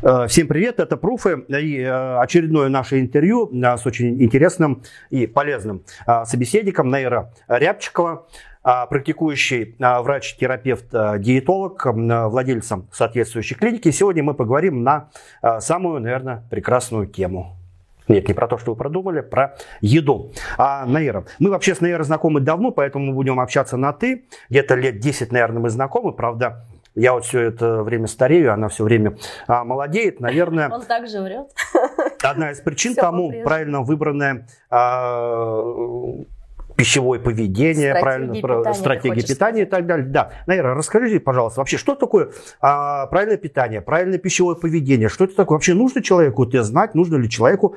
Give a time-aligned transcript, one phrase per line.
[0.00, 5.26] Э, всем привет, это Пруфы и э, очередное наше интервью э, с очень интересным и
[5.26, 5.82] полезным
[6.24, 8.26] собеседником Наира Рябчикова,
[8.62, 13.90] практикующий врач-терапевт, диетолог, владельцем соответствующей клиники.
[13.90, 15.10] Сегодня мы поговорим на
[15.60, 17.56] самую, наверное, прекрасную тему.
[18.08, 20.32] Нет, не про то, что вы продумали, про еду.
[20.56, 24.24] А, Наира, мы вообще с Наирой знакомы давно, поэтому мы будем общаться на «ты».
[24.48, 26.64] Где-то лет 10, наверное, мы знакомы, правда,
[26.98, 29.16] я вот все это время старею, она все время
[29.46, 30.68] а, молодеет, наверное.
[30.68, 31.48] Он также врет.
[32.22, 35.62] Одна из причин все тому правильно выбранная а,
[36.78, 40.06] пищевое поведение, стратегии правильно, питания, стратегия питания и так далее.
[40.06, 42.30] Да, Наира, расскажите, пожалуйста, вообще, что такое
[42.60, 45.08] а, правильное питание, правильное пищевое поведение?
[45.08, 45.56] Что это такое?
[45.56, 46.94] Вообще нужно человеку это знать?
[46.94, 47.74] Нужно ли человеку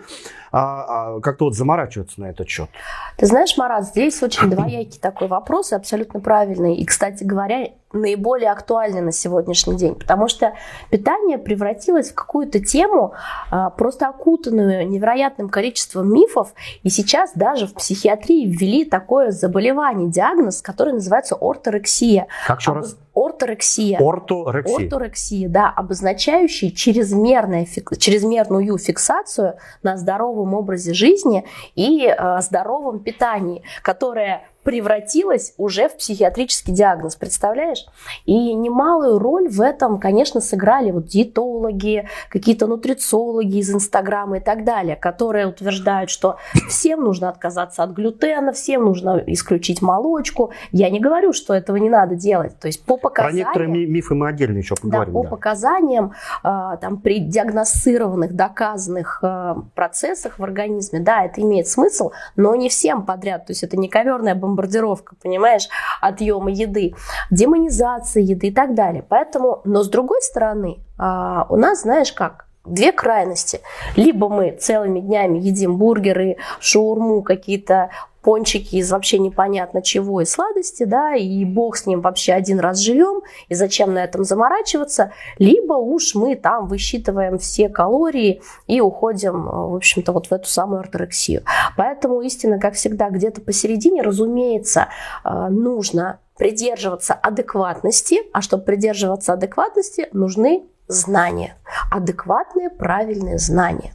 [0.52, 2.70] а, а, как-то вот заморачиваться на этот счет?
[3.18, 6.76] Ты знаешь, Марат, здесь очень двоякий такой вопрос, абсолютно правильный.
[6.76, 10.54] И, кстати говоря, наиболее актуальны на сегодняшний день, потому что
[10.90, 13.14] питание превратилось в какую-то тему,
[13.50, 20.62] а, просто окутанную невероятным количеством мифов, и сейчас даже в психиатрии ввели такое заболевание, диагноз,
[20.62, 22.28] который называется орторексия.
[22.48, 22.98] Как еще раз?
[23.14, 24.00] Орторексия.
[24.00, 24.86] Орторексия.
[24.86, 27.68] Орторексия, да, обозначающий чрезмерную,
[28.00, 31.46] чрезмерную фиксацию на здоровом образе жизни
[31.76, 37.86] и э, здоровом питании, которое превратилась уже в психиатрический диагноз, представляешь?
[38.26, 44.64] И немалую роль в этом, конечно, сыграли вот диетологи, какие-то нутрициологи из Инстаграма и так
[44.64, 46.38] далее, которые утверждают, что
[46.70, 50.52] всем нужно отказаться от глютена, всем нужно исключить молочку.
[50.72, 52.58] Я не говорю, что этого не надо делать.
[52.60, 53.52] То есть по показаниям...
[53.52, 55.14] Про некоторые мифы мы отдельно еще поговорим.
[55.14, 55.30] Да, по да.
[55.30, 62.56] показаниям, а, там, при диагностированных, доказанных а, процессах в организме, да, это имеет смысл, но
[62.56, 63.48] не всем подряд.
[63.48, 65.68] То есть это не коверная бомба бомбардировка, понимаешь,
[66.02, 66.94] отъема еды,
[67.30, 69.04] демонизация еды и так далее.
[69.08, 73.62] Поэтому, но с другой стороны, а, у нас, знаешь как, две крайности.
[73.96, 77.90] Либо мы целыми днями едим бургеры, шаурму, какие-то
[78.22, 82.80] пончики из вообще непонятно чего и сладости, да, и бог с ним вообще один раз
[82.80, 89.46] живем, и зачем на этом заморачиваться, либо уж мы там высчитываем все калории и уходим,
[89.46, 91.44] в общем-то, вот в эту самую орторексию.
[91.78, 94.88] Поэтому истина, как всегда, где-то посередине, разумеется,
[95.24, 101.58] э, нужно придерживаться адекватности, а чтобы придерживаться адекватности, нужны знания,
[101.92, 103.94] адекватные, правильные знания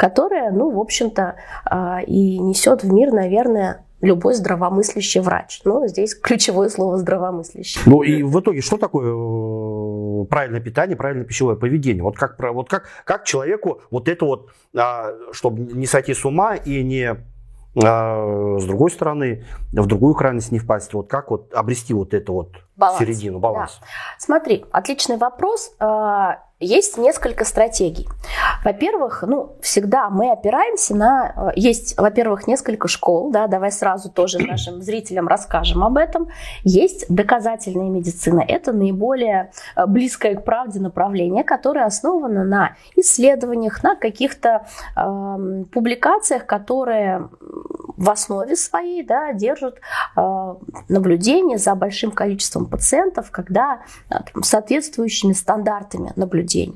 [0.00, 5.60] которая, ну, в общем-то, а, и несет в мир, наверное, любой здравомыслящий врач.
[5.66, 7.82] Ну, здесь ключевое слово здравомыслящий.
[7.84, 12.02] Ну и в итоге что такое э, правильное питание, правильное пищевое поведение?
[12.02, 16.54] Вот как, вот как, как человеку вот это вот, а, чтобы не сойти с ума
[16.54, 17.16] и не
[17.84, 20.94] а, с другой стороны, в другую крайность не впасть.
[20.94, 23.00] Вот как вот обрести вот это вот баланс.
[23.00, 23.76] середину, баланс?
[23.78, 23.86] Да.
[24.18, 25.74] Смотри, отличный вопрос.
[26.62, 28.06] Есть несколько стратегий.
[28.62, 31.32] Во-первых, ну, всегда мы опираемся на...
[31.34, 36.28] Э, есть, во-первых, несколько школ, да, давай сразу тоже нашим зрителям расскажем об этом.
[36.62, 38.44] Есть доказательная медицина.
[38.46, 44.66] Это наиболее э, близкое к правде направление, которое основано на исследованиях, на каких-то
[44.96, 49.80] э, публикациях, которые в основе своей да, держат
[50.14, 50.54] э,
[50.90, 56.74] наблюдение за большим количеством пациентов, когда э, соответствующими стандартами наблюдения день.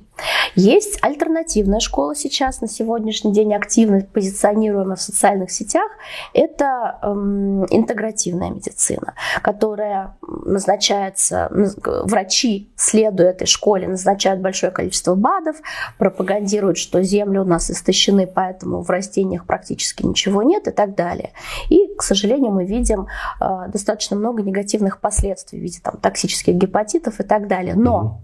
[0.54, 5.90] Есть альтернативная школа сейчас, на сегодняшний день активно позиционируемая в социальных сетях.
[6.32, 15.56] Это эм, интегративная медицина, которая назначается, врачи, следуя этой школе, назначают большое количество БАДов,
[15.98, 21.32] пропагандируют, что земли у нас истощены, поэтому в растениях практически ничего нет и так далее.
[21.68, 23.08] И, к сожалению, мы видим
[23.40, 27.74] э, достаточно много негативных последствий в виде там, токсических гепатитов и так далее.
[27.74, 28.20] Но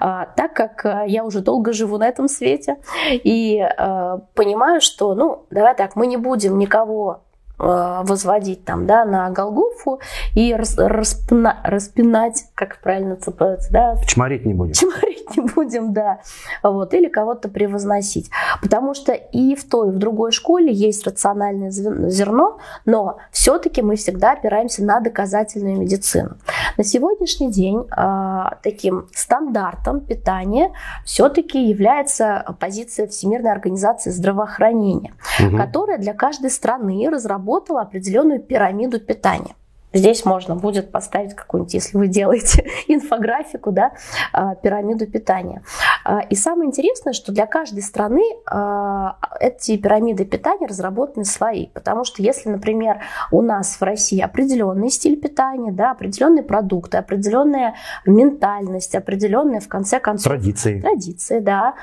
[0.00, 2.76] э, так как Э, я уже долго живу на этом свете
[3.10, 7.20] и э, понимаю, что, ну, давай так, мы не будем никого
[7.62, 10.00] Э, возводить там, да, на Голгофу
[10.34, 13.96] и распина, распинать, как правильно цепляется, да?
[14.04, 14.72] Чморить не будем.
[14.72, 16.20] Чморить не будем, да.
[16.62, 18.30] Вот, или кого-то превозносить.
[18.60, 23.96] Потому что и в той, и в другой школе есть рациональное зерно, но все-таки мы
[23.96, 26.36] всегда опираемся на доказательную медицину.
[26.76, 30.72] На сегодняшний день э, таким стандартом питания
[31.04, 35.56] все-таки является позиция Всемирной организации здравоохранения, угу.
[35.56, 39.54] которая для каждой страны разработала определенную пирамиду питания.
[39.92, 43.92] Здесь можно будет поставить какую-нибудь, если вы делаете инфографику, да,
[44.32, 45.62] а, пирамиду питания.
[46.04, 51.66] А, и самое интересное, что для каждой страны а, эти пирамиды питания разработаны свои.
[51.68, 53.00] Потому что если, например,
[53.30, 57.74] у нас в России определенный стиль питания, да, определенные продукты, определенная
[58.06, 60.32] ментальность, определенные, в конце концов...
[60.32, 60.80] Традиции.
[60.80, 61.74] Традиции, да.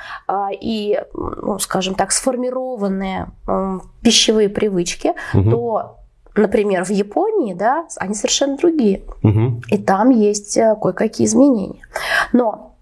[0.59, 3.27] И, ну, скажем так, сформированные
[4.01, 5.49] пищевые привычки, угу.
[5.51, 5.98] то
[6.39, 9.01] Например, в Японии, да, они совершенно другие.
[9.23, 9.61] Угу.
[9.71, 11.85] И там есть э, кое-какие изменения.
[12.31, 12.75] Но,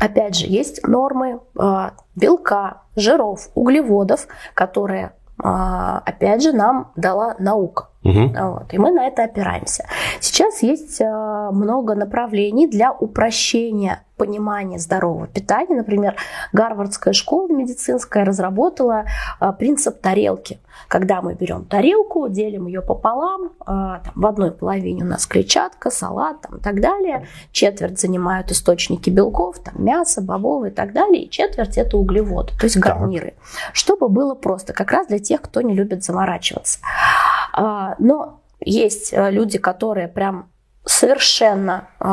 [0.00, 5.12] опять же, есть нормы э, белка, жиров, углеводов, которые,
[5.42, 7.88] э, опять же, нам дала наука.
[8.04, 8.32] Угу.
[8.34, 9.86] Вот, и мы на это опираемся.
[10.20, 15.76] Сейчас есть э, много направлений для упрощения понимания здорового питания.
[15.76, 16.16] Например,
[16.52, 19.04] Гарвардская школа медицинская разработала
[19.40, 20.58] э, принцип тарелки.
[20.88, 25.90] Когда мы берем тарелку, делим ее пополам, э, там, в одной половине у нас клетчатка,
[25.90, 31.24] салат там, и так далее, четверть занимают источники белков, там, мясо, бобовые и так далее,
[31.24, 33.34] и четверть это углеводы, то есть гарниры.
[33.36, 33.74] Так.
[33.74, 36.80] Чтобы было просто, как раз для тех, кто не любит заморачиваться.
[37.52, 40.50] А, но есть э, люди, которые прям
[40.84, 42.06] совершенно э,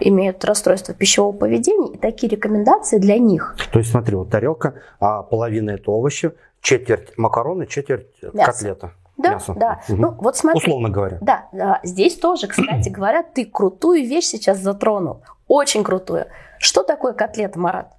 [0.00, 3.56] имеют расстройство пищевого поведения, и такие рекомендации для них.
[3.72, 8.52] То есть, смотри, вот тарелка, а половина это овощи, четверть макароны, четверть Мясо.
[8.52, 8.92] котлета.
[9.16, 9.54] Да, мясо.
[9.54, 9.80] да.
[9.88, 10.00] Угу.
[10.00, 10.58] Ну, вот смотри.
[10.58, 11.18] Условно говоря.
[11.20, 15.22] Да, да, здесь тоже, кстати говоря, ты крутую вещь сейчас затронул.
[15.46, 16.26] Очень крутую.
[16.58, 17.92] Что такое котлета, Марат?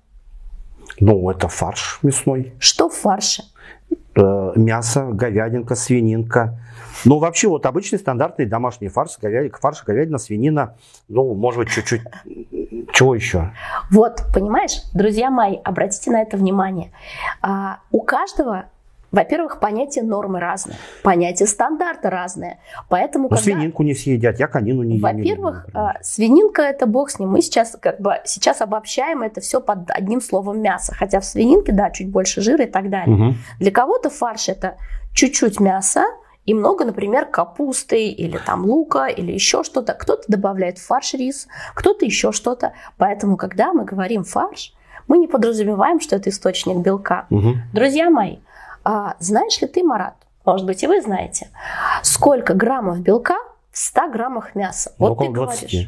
[1.00, 2.54] Ну, это фарш мясной.
[2.60, 3.44] Что в фарше?
[4.16, 6.60] Э, мясо, говядинка, свининка.
[7.06, 10.76] Ну, вообще, вот обычный стандартный домашний фарш, говядина, фарш, говядина, свинина,
[11.08, 12.02] ну, может быть, чуть-чуть,
[12.94, 13.52] чего еще?
[13.90, 16.92] Вот, понимаешь, друзья мои, обратите на это внимание.
[17.42, 18.66] А, у каждого
[19.12, 22.60] во-первых, понятие нормы разные, понятие стандарта разное.
[22.88, 23.44] Поэтому, Но когда...
[23.44, 25.02] свининку не все едят, я конину не ем.
[25.02, 27.30] Во-первых, а, свининка это бог с ним.
[27.30, 30.96] Мы сейчас как бы сейчас обобщаем это все под одним словом мясо.
[30.96, 33.14] Хотя в свининке, да, чуть больше жира и так далее.
[33.14, 33.36] Угу.
[33.60, 34.78] Для кого-то фарш это
[35.14, 36.06] чуть-чуть мяса,
[36.52, 39.94] и много, например, капусты или там лука или еще что-то.
[39.94, 42.74] Кто-то добавляет в фарш рис, кто-то еще что-то.
[42.98, 44.74] Поэтому, когда мы говорим фарш,
[45.08, 47.26] мы не подразумеваем, что это источник белка.
[47.30, 47.54] Угу.
[47.72, 48.40] Друзья мои,
[48.84, 51.48] а знаешь ли ты, Марат, может быть, и вы знаете,
[52.04, 53.38] сколько граммов белка
[53.72, 54.92] в 100 граммах мяса?
[54.98, 55.60] Вот Около ты говоришь.
[55.60, 55.88] 20.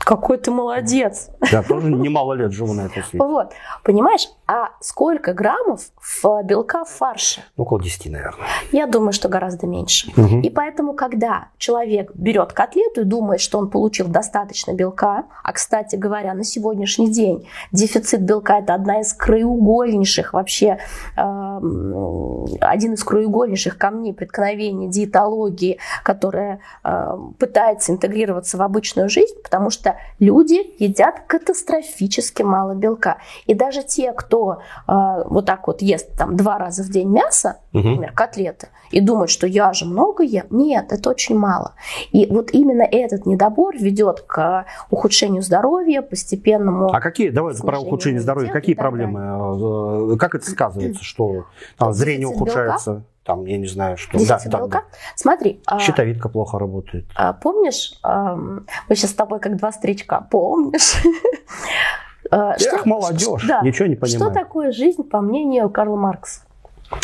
[0.00, 1.30] Какой ты молодец.
[1.50, 3.24] Я тоже немало лет живу на этом свете.
[3.24, 3.52] Вот,
[3.82, 7.42] понимаешь, а сколько граммов в белка в фарше?
[7.58, 8.46] Около 10, наверное.
[8.72, 10.10] Я думаю, что гораздо меньше.
[10.16, 10.40] Угу.
[10.40, 15.96] И поэтому, когда человек берет котлету и думает, что он получил достаточно белка, а, кстати
[15.96, 20.78] говоря, на сегодняшний день дефицит белка– это одна из краеугольнейших вообще,
[21.18, 29.68] э, один из краеугольнейших камней преткновения диетологии, которая э, пытается интегрироваться в обычную жизнь, потому
[29.68, 33.18] что люди едят катастрофически мало белка.
[33.44, 34.37] И даже те, кто
[34.86, 37.88] э, вот так вот ест там два раза в день мясо, угу.
[37.88, 41.74] например, котлеты, и думает, что я же много ем, нет, это очень мало.
[42.12, 46.92] И вот именно этот недобор ведет к ухудшению здоровья, постепенному...
[46.92, 50.12] А какие, давай про ухудшение здоровья, какие проблемы?
[50.12, 51.46] Э, как это сказывается, что
[51.76, 52.90] там, зрение ухудшается?
[52.92, 53.06] Белка?
[53.28, 54.18] там, я не знаю, что.
[54.26, 54.68] Да, белка.
[54.78, 54.84] Да.
[55.14, 55.60] Смотри.
[55.66, 57.04] А, Щитовидка а, плохо работает.
[57.14, 58.64] А, помнишь, а, мы
[58.96, 60.94] сейчас с тобой как два старичка, помнишь?
[62.30, 63.60] А, Эх, молодежь, да.
[63.62, 64.30] ничего не понимаю.
[64.30, 66.42] Что такое жизнь, по мнению Карла Маркса?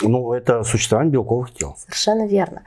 [0.02, 1.76] Ну, это существование белковых тел.
[1.78, 2.62] Совершенно верно.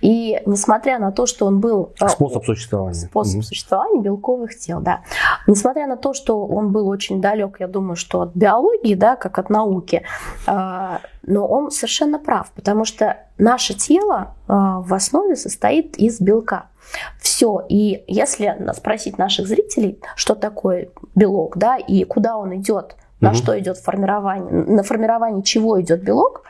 [0.00, 1.92] И несмотря на то, что он был...
[2.00, 2.94] Э, способ существования.
[2.94, 3.42] Способ угу.
[3.42, 5.02] существования белковых тел, да.
[5.46, 9.38] Несмотря на то, что он был очень далек, я думаю, что от биологии, да, как
[9.38, 10.02] от науки,
[10.46, 16.66] э, но он совершенно прав, потому что наше тело в основе состоит из белка.
[17.20, 17.64] Все.
[17.68, 23.36] И если спросить наших зрителей, что такое белок, да, и куда он идет, на угу.
[23.36, 26.42] что идет формирование, на формирование чего идет белок,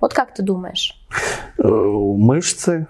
[0.00, 1.00] вот как ты думаешь?
[1.58, 2.86] Э, мышцы,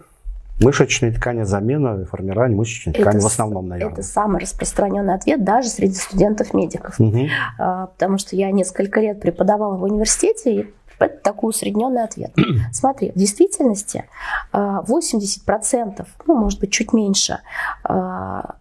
[0.61, 3.95] мышечные ткани, замена, формирование мышечной ткани это, в основном, наверное.
[3.95, 7.01] Это самый распространенный ответ даже среди студентов-медиков.
[7.01, 7.29] Угу.
[7.59, 12.33] Потому что я несколько лет преподавала в университете, и это такой усредненный ответ.
[12.73, 14.05] Смотри, в действительности
[14.53, 17.41] 80%, а, ну, может быть, чуть меньше
[17.85, 18.57] а,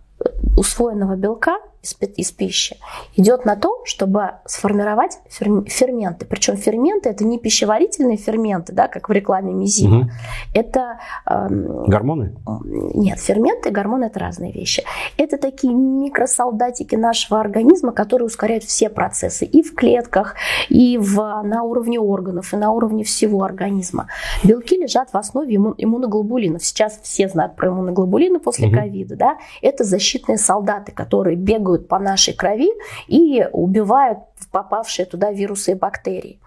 [0.57, 2.77] усвоенного белка из, из пищи
[3.15, 6.25] идет на то, чтобы сформировать ферменты.
[6.25, 9.99] Причем ферменты это не пищеварительные ферменты, да, как в рекламе Мизима.
[9.99, 10.09] Угу.
[10.53, 11.47] Это э,
[11.87, 12.35] гормоны?
[12.65, 14.83] Нет, ферменты и гормоны это разные вещи.
[15.17, 20.35] Это такие микросолдатики нашего организма, которые ускоряют все процессы и в клетках,
[20.69, 24.07] и в, на уровне органов, и на уровне всего организма.
[24.43, 26.63] Белки лежат в основе иммун, иммуноглобулинов.
[26.63, 29.13] Сейчас все знают про иммуноглобулины после ковида.
[29.13, 29.19] Угу.
[29.19, 29.37] Да?
[29.61, 32.71] Это защитные солдаты, которые бегают бегают по нашей крови
[33.07, 34.19] и убивают
[34.51, 36.39] попавшие туда вирусы и бактерии.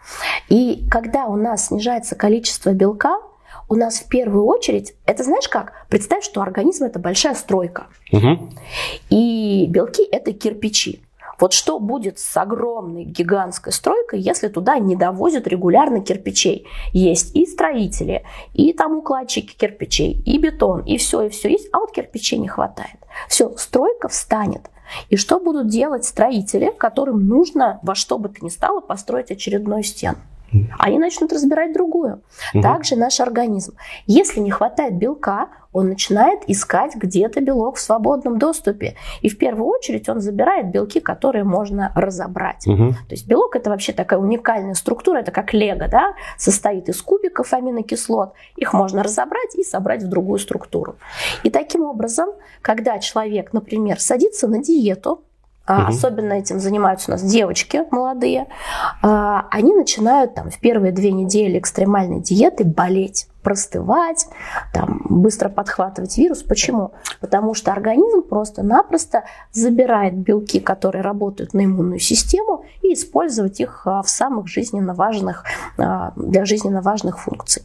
[0.49, 3.17] И когда у нас снижается количество белка,
[3.69, 5.73] у нас в первую очередь, это знаешь как?
[5.88, 7.87] Представь, что организм это большая стройка.
[8.12, 8.50] Угу.
[9.11, 11.02] И белки это кирпичи.
[11.38, 16.67] Вот что будет с огромной гигантской стройкой, если туда не довозят регулярно кирпичей?
[16.93, 18.25] Есть и строители,
[18.55, 22.47] и там укладчики кирпичей, и бетон, и все, и все есть, а вот кирпичей не
[22.47, 22.97] хватает.
[23.29, 24.71] Все, стройка встанет.
[25.08, 29.82] И что будут делать строители, которым нужно во что бы то ни стало построить очередную
[29.82, 30.18] стену?
[30.78, 32.23] Они начнут разбирать другую.
[32.54, 32.62] Угу.
[32.62, 33.75] Также наш организм.
[34.06, 38.94] Если не хватает белка, он начинает искать где-то белок в свободном доступе.
[39.23, 42.66] И в первую очередь он забирает белки, которые можно разобрать.
[42.66, 42.90] Угу.
[43.09, 47.52] То есть белок это вообще такая уникальная структура, это как лего, да, состоит из кубиков
[47.52, 48.35] аминокислот.
[48.56, 50.97] Их можно разобрать и собрать в другую структуру.
[51.42, 52.30] И таким образом,
[52.61, 55.23] когда человек, например, садится на диету,
[55.66, 55.83] угу.
[55.88, 58.47] особенно этим занимаются у нас девочки молодые,
[59.02, 64.26] а, они начинают там в первые две недели экстремальной диеты болеть простывать,
[64.72, 66.42] там, быстро подхватывать вирус.
[66.42, 66.92] Почему?
[67.20, 74.02] Потому что организм просто-напросто забирает белки, которые работают на иммунную систему, и использовать их а,
[74.02, 75.44] в самых жизненно важных,
[75.78, 77.62] а, для жизненно важных функций.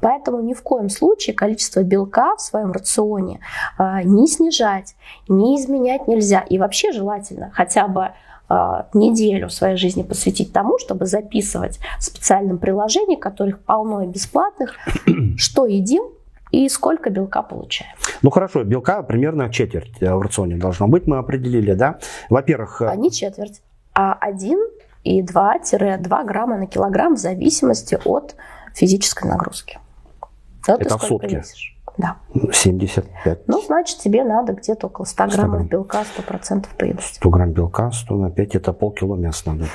[0.00, 3.40] Поэтому ни в коем случае количество белка в своем рационе
[3.78, 4.94] а, не снижать,
[5.28, 6.40] не изменять нельзя.
[6.40, 8.12] И вообще желательно хотя бы
[8.92, 14.76] неделю своей жизни посвятить тому, чтобы записывать в специальном приложении, которых полно и бесплатных,
[15.36, 16.04] что едим
[16.50, 17.92] и сколько белка получаем.
[18.20, 21.98] Ну хорошо, белка примерно четверть э, в рационе должно быть, мы определили, да?
[22.28, 22.82] Во-первых...
[22.82, 23.62] Э, а не четверть,
[23.94, 24.58] а 1
[25.04, 28.36] и 2-2 грамма на килограмм в зависимости от
[28.74, 29.78] физической нагрузки.
[30.66, 31.34] Вот Это в сутки?
[31.34, 31.76] Весишь.
[31.98, 32.16] Да.
[32.52, 33.48] 75.
[33.48, 35.66] Ну, значит, тебе надо где-то около 100 граммов 100 грамм.
[35.66, 37.16] белка, 100% поедости.
[37.16, 39.66] 100 грамм белка, 100 на 5, это полкило мяса надо.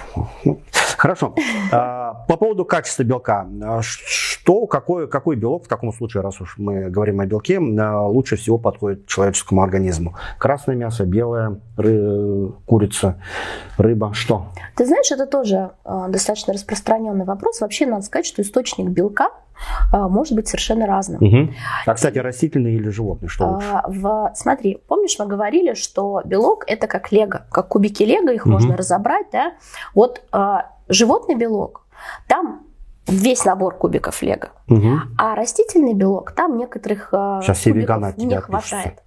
[0.43, 0.59] Ну,
[0.97, 1.33] хорошо.
[2.27, 3.47] А, по поводу качества белка.
[3.63, 8.07] А, что, какой, какой белок, в таком случае, раз уж мы говорим о белке, а,
[8.07, 10.15] лучше всего подходит человеческому организму?
[10.37, 13.21] Красное мясо, белое, ры, курица,
[13.77, 14.47] рыба, что?
[14.75, 17.61] Ты знаешь, это тоже достаточно распространенный вопрос.
[17.61, 19.29] Вообще, надо сказать, что источник белка–
[19.91, 21.21] а, может быть совершенно разным.
[21.21, 21.53] Угу.
[21.85, 23.67] А, кстати, растительный или животный, что лучше?
[23.67, 28.45] А, в, смотри, помнишь, мы говорили, что белок– это как лего, как кубики лего, их
[28.45, 28.53] угу.
[28.53, 29.53] можно разобрать, да?
[29.93, 31.85] Вот а, животный белок,
[32.27, 32.63] там
[33.07, 34.99] весь набор кубиков лего, угу.
[35.17, 37.09] а растительный белок, там некоторых
[37.41, 39.01] Сейчас все веганы не хватает.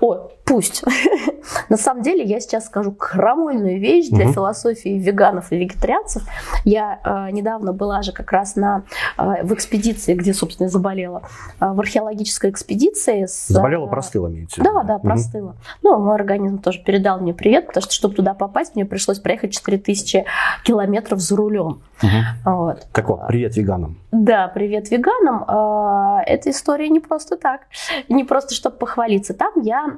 [0.00, 0.82] О, пусть.
[1.68, 4.32] На самом деле я сейчас скажу крамольную вещь для угу.
[4.34, 6.22] философии веганов и вегетарианцев.
[6.64, 8.84] Я э, недавно была же как раз на,
[9.16, 11.22] э, в экспедиции, где, собственно, заболела,
[11.60, 13.26] э, в археологической экспедиции.
[13.26, 15.50] С, заболела, простыла, имеется Да, да, простыла.
[15.50, 15.56] Угу.
[15.82, 19.52] Ну, мой организм тоже передал мне привет, потому что, чтобы туда попасть, мне пришлось проехать
[19.52, 20.24] 4000
[20.64, 21.82] километров за рулем.
[22.02, 22.56] Угу.
[22.56, 22.86] Вот.
[22.92, 23.98] Так вот, привет веганам.
[24.10, 25.44] Да, привет веганам.
[25.44, 27.62] Э, эта история не просто так,
[28.08, 29.34] не просто, чтобы похвалиться.
[29.34, 29.96] Там я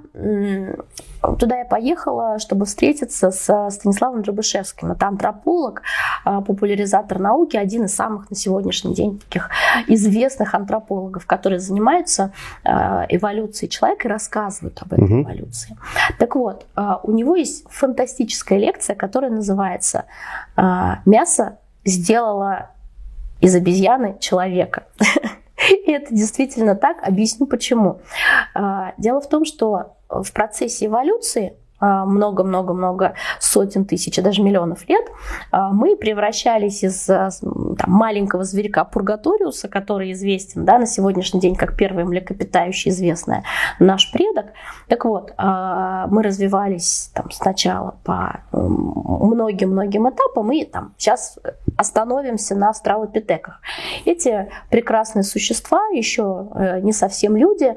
[1.39, 4.93] Туда я поехала, чтобы встретиться с Станиславом Дробышевским.
[4.93, 5.83] Это антрополог,
[6.25, 9.51] а, популяризатор науки, один из самых на сегодняшний день таких
[9.87, 12.33] известных антропологов, которые занимаются
[12.65, 15.23] а, эволюцией человека и рассказывают об этой угу.
[15.23, 15.77] эволюции.
[16.19, 20.07] Так вот, а, у него есть фантастическая лекция, которая называется
[20.57, 22.71] «Мясо сделало
[23.41, 24.85] из обезьяны человека».
[25.87, 27.07] И это действительно так.
[27.07, 28.01] Объясню почему.
[28.97, 35.05] Дело в том, что в процессе эволюции много-много-много сотен тысяч, а даже миллионов лет,
[35.51, 41.55] а, мы превращались из а, там, маленького зверька Пургаториуса, который известен да, на сегодняшний день
[41.55, 43.43] как первый млекопитающий, известный
[43.79, 44.47] наш предок.
[44.89, 51.39] Так вот, мы развивались там, сначала по многим-многим этапам, и там, сейчас
[51.77, 53.61] остановимся на австралопитеках.
[54.05, 57.77] Эти прекрасные существа, еще э, не совсем люди,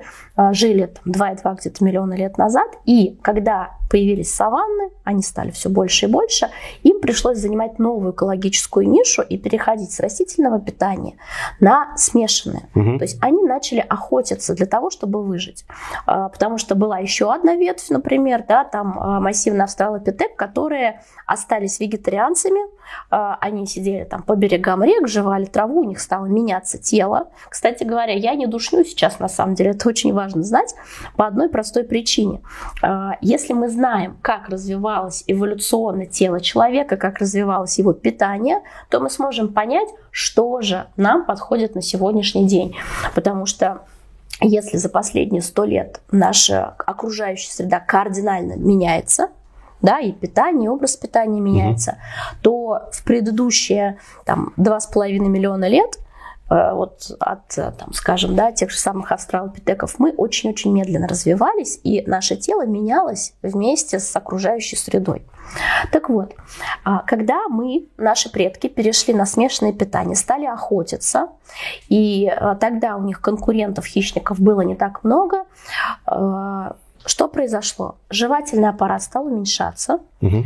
[0.51, 6.07] жили там, 2,2 где-то миллиона лет назад, и когда появились саванны, они стали все больше
[6.07, 6.49] и больше,
[6.81, 11.13] им пришлось занимать новую экологическую нишу и переходить с растительного питания
[11.59, 12.63] на смешанное.
[12.73, 12.97] Угу.
[12.97, 15.65] То есть они начали охотиться для того, чтобы выжить.
[16.07, 21.79] А, потому что была еще одна ветвь, например, да, там а, массивный австралопитек, которые остались
[21.79, 22.61] вегетарианцами,
[23.09, 27.29] они сидели там по берегам рек, жевали траву, у них стало меняться тело.
[27.49, 30.75] Кстати говоря, я не душню сейчас, на самом деле, это очень важно знать
[31.15, 32.41] по одной простой причине.
[33.21, 39.09] Если мы знаем, знаем, как развивалось эволюционно тело человека, как развивалось его питание, то мы
[39.09, 42.75] сможем понять, что же нам подходит на сегодняшний день.
[43.13, 43.81] Потому что
[44.41, 49.29] если за последние сто лет наша окружающая среда кардинально меняется,
[49.83, 52.37] да, и питание, и образ питания меняется, угу.
[52.41, 55.99] то в предыдущие там, 2,5 миллиона лет
[56.53, 61.79] Э, вот от, э, там, скажем, да, тех же самых австралопитеков, мы очень-очень медленно развивались,
[61.83, 65.25] и наше тело менялось вместе с окружающей средой.
[65.91, 66.35] Так вот,
[66.83, 71.29] а, когда мы, наши предки, перешли на смешанное питание, стали охотиться,
[71.89, 75.45] и э, тогда у них конкурентов, хищников было не так много,
[77.05, 77.95] что произошло?
[78.09, 80.43] Жевательный аппарат стал уменьшаться, угу.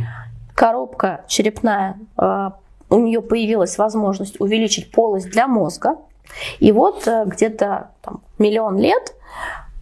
[0.54, 1.98] коробка черепная
[2.90, 5.96] у нее появилась возможность увеличить полость для мозга.
[6.58, 7.90] И вот э, где-то
[8.38, 9.14] миллион лет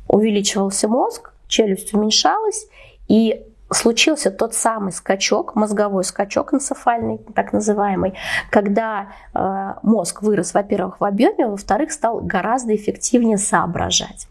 [0.09, 2.66] увеличивался мозг, челюсть уменьшалась,
[3.09, 8.14] и случился тот самый скачок, мозговой скачок энцефальный, так называемый,
[8.50, 14.28] когда э, мозг вырос, во-первых, в объеме, во-вторых, стал гораздо эффективнее соображать.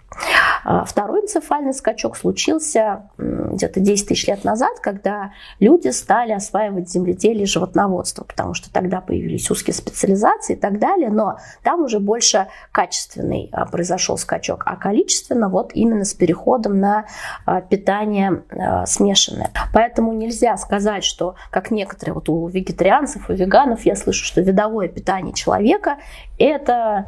[0.64, 7.44] А второй энцефальный скачок случился где-то 10 тысяч лет назад, когда люди стали осваивать земледелие
[7.44, 12.48] и животноводство, потому что тогда появились узкие специализации и так далее, но там уже больше
[12.72, 17.06] качественный а, произошел скачок, а количественно вот именно с переходом на
[17.46, 18.44] а, питание
[18.86, 19.52] смешанное.
[19.74, 24.88] Поэтому нельзя сказать, что, как некоторые вот у вегетарианцев, у веганов, я слышу, что видовое
[24.88, 25.98] питание человека
[26.38, 27.08] это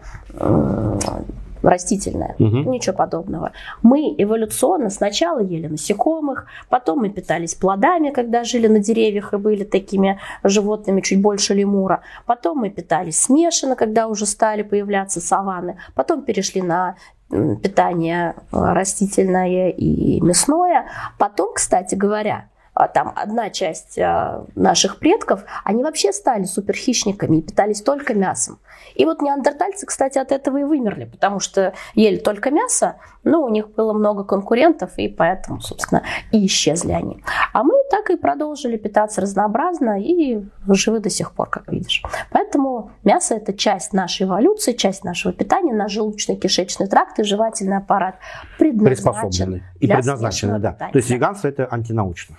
[1.67, 2.36] растительное.
[2.39, 2.71] Угу.
[2.71, 3.51] Ничего подобного.
[3.83, 9.63] Мы эволюционно сначала ели насекомых, потом мы питались плодами, когда жили на деревьях и были
[9.63, 12.01] такими животными чуть больше лемура.
[12.25, 15.77] Потом мы питались смешанно, когда уже стали появляться саванны.
[15.95, 16.95] Потом перешли на
[17.29, 20.88] питание растительное и мясное.
[21.17, 22.47] Потом, кстати говоря,
[22.93, 28.60] там одна часть а, наших предков, они вообще стали суперхищниками и питались только мясом.
[28.96, 33.50] И вот неандертальцы, кстати, от этого и вымерли, потому что ели только мясо, но у
[33.50, 37.24] них было много конкурентов, и поэтому, собственно, и исчезли они.
[37.53, 42.01] А мы так и продолжили питаться разнообразно и живы до сих пор, как видишь.
[42.31, 48.15] Поэтому мясо– это часть нашей эволюции, часть нашего питания, наш желудочно-кишечный тракт и жевательный аппарат
[48.57, 50.72] предназначен и предназначены, да.
[50.72, 50.91] Питания.
[50.93, 52.36] То есть веганство– это антинаучно.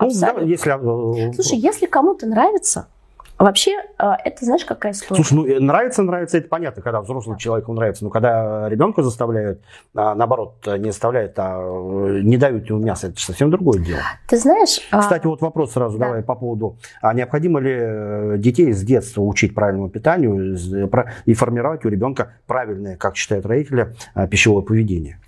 [0.00, 0.70] Ну, да, если...
[0.70, 2.86] Э, Слушай, если кому-то нравится,
[3.40, 5.24] Вообще, э, это знаешь, какая история?
[5.24, 8.04] Слушай, ну э, нравится, нравится, это понятно, когда взрослому человеку нравится.
[8.04, 9.62] Но когда ребенка заставляют,
[9.94, 11.58] а, наоборот, не заставляют, а
[12.22, 14.02] не дают ему мясо, это совсем другое дело.
[14.28, 14.86] Ты знаешь...
[14.90, 16.08] А, Кстати, вот вопрос сразу да.
[16.08, 20.58] давай по поводу, а необходимо ли детей с детства учить правильному питанию
[21.24, 23.94] и формировать у ребенка правильное, как считают родители,
[24.30, 25.18] пищевое поведение?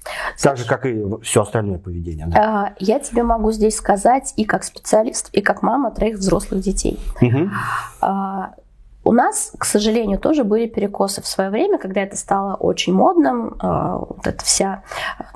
[0.41, 2.27] Так же, как и все остальное поведение.
[2.27, 2.39] Да?
[2.39, 6.99] А, я тебе могу здесь сказать и как специалист, и как мама троих взрослых детей.
[7.21, 7.51] Угу.
[9.05, 13.57] У нас, к сожалению, тоже были перекосы в свое время, когда это стало очень модным.
[13.59, 14.85] А, вот эта вся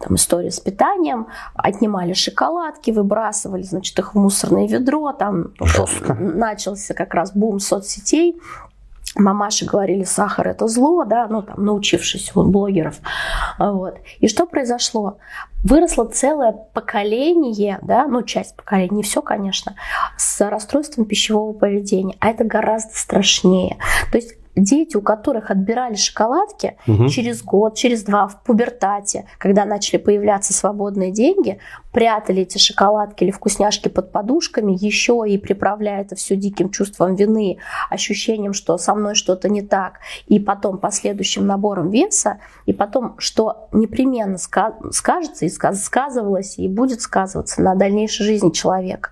[0.02, 1.26] там, история с питанием.
[1.54, 5.12] Отнимали шоколадки, выбрасывали, значит, их в мусорное ведро.
[5.12, 6.14] Там Жестко.
[6.14, 8.40] начался как раз бум соцсетей
[9.16, 13.00] мамаши говорили, сахар это зло, да, ну там, научившись у блогеров.
[13.58, 13.98] Вот.
[14.20, 15.18] И что произошло?
[15.64, 19.74] Выросло целое поколение, да, ну часть поколения, не все, конечно,
[20.16, 23.78] с расстройством пищевого поведения, а это гораздо страшнее.
[24.12, 27.08] То есть дети, у которых отбирали шоколадки угу.
[27.08, 31.58] через год, через два в пубертате, когда начали появляться свободные деньги,
[31.92, 37.58] прятали эти шоколадки или вкусняшки под подушками, еще и приправляя это все диким чувством вины,
[37.90, 43.68] ощущением, что со мной что-то не так, и потом последующим набором веса, и потом, что
[43.72, 49.10] непременно скажется и сказывалось, и будет сказываться на дальнейшей жизни человека.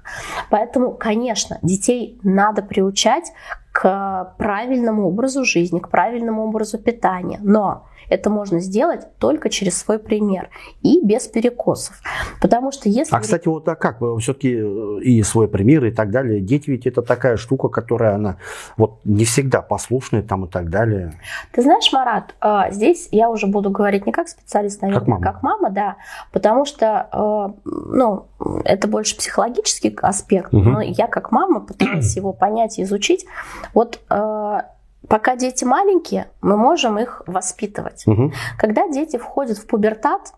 [0.50, 3.32] Поэтому, конечно, детей надо приучать
[3.74, 7.40] к правильному образу жизни, к правильному образу питания.
[7.42, 10.48] Но это можно сделать только через свой пример
[10.82, 12.00] и без перекосов.
[12.40, 13.14] Потому что если...
[13.14, 13.98] А, кстати, вот а как?
[14.20, 16.40] Все-таки э, и свой пример и так далее.
[16.40, 18.36] Дети ведь это такая штука, которая, она
[18.76, 21.14] вот не всегда послушная там и так далее.
[21.52, 25.24] Ты знаешь, Марат, а, здесь я уже буду говорить не как специалист, наверное, как мама,
[25.24, 25.96] как мама да,
[26.32, 28.26] потому что, а, ну,
[28.64, 30.62] это больше психологический аспект, угу.
[30.62, 33.26] но я как мама пыталась его понять и изучить.
[33.72, 34.66] Вот а,
[35.14, 38.02] пока дети маленькие, мы можем их воспитывать.
[38.04, 38.32] Угу.
[38.58, 40.32] Когда дети входят в пубертат,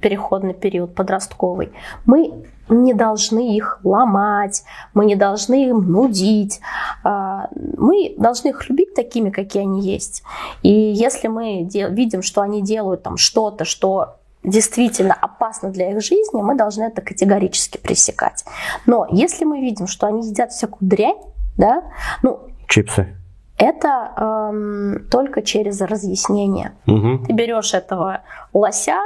[0.00, 1.70] переходный период подростковый,
[2.04, 6.60] мы не должны их ломать, мы не должны им нудить,
[7.04, 10.24] а, мы должны их любить такими, какие они есть.
[10.64, 16.42] И если мы видим, что они делают там что-то, что действительно опасно для их жизни,
[16.42, 18.44] мы должны это категорически пресекать.
[18.86, 21.20] Но если мы видим, что они едят всякую дрянь,
[21.56, 21.84] да,
[22.24, 22.40] ну...
[22.66, 23.14] Чипсы
[23.56, 26.72] это эм, только через разъяснение.
[26.86, 27.26] Угу.
[27.26, 28.98] Ты берешь этого лося,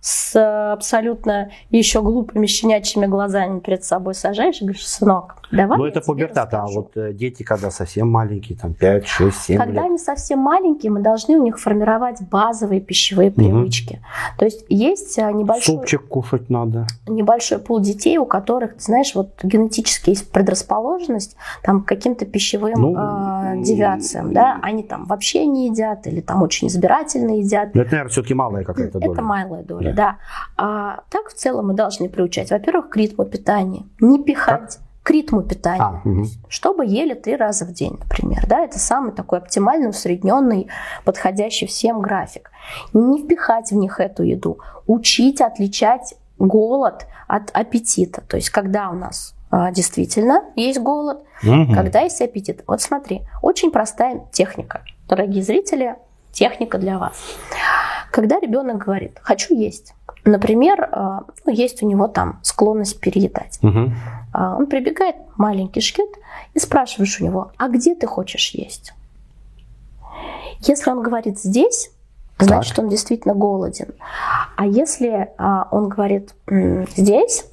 [0.00, 5.78] с абсолютно еще глупыми щенячьими глазами перед собой сажаешь и говоришь, сынок, давай.
[5.78, 9.82] Ну, это пубертат, а вот э, дети, когда совсем маленькие, там 5, 6, 7 Когда
[9.82, 9.84] лет.
[9.84, 14.00] они совсем маленькие, мы должны у них формировать базовые пищевые привычки.
[14.38, 16.86] То есть есть э, небольшой, Супчик кушать надо.
[17.06, 22.80] небольшой пул детей, у которых, ты знаешь, вот генетически есть предрасположенность там, к каким-то пищевым
[22.80, 27.74] Ну, э, девиациям, да, они там вообще не едят или там очень избирательно едят.
[27.74, 29.12] Но это, наверное, все-таки малая какая-то доля.
[29.12, 30.16] Это малая доля, да.
[30.56, 33.84] А так в целом мы должны приучать, во-первых, к ритму питания.
[34.00, 35.80] Не пихать к ритму питания.
[35.80, 36.26] А, мгм.
[36.48, 38.44] Чтобы ели три раза в день, например.
[38.48, 40.66] Да, это самый такой оптимальный, усредненный,
[41.04, 42.50] подходящий всем график.
[42.92, 44.58] Не впихать в них эту еду.
[44.88, 48.20] Учить отличать голод от аппетита.
[48.22, 51.72] То есть, когда у нас а, действительно есть голод, Мгм.
[51.74, 52.64] когда есть аппетит.
[52.66, 54.82] Вот смотри, очень простая техника.
[55.08, 55.94] Дорогие зрители,
[56.36, 57.14] техника для вас.
[58.12, 59.94] Когда ребенок говорит «хочу есть»,
[60.24, 63.58] например, а, ну, есть у него там склонность переедать.
[64.32, 66.08] А, Он прибегает, маленький шкет,
[66.54, 68.92] и спрашиваешь у него, а где ты хочешь есть?
[70.60, 71.90] Если он говорит здесь,
[72.38, 73.94] значит он действительно голоден.
[74.56, 77.46] А если а, он говорит «М, здесь,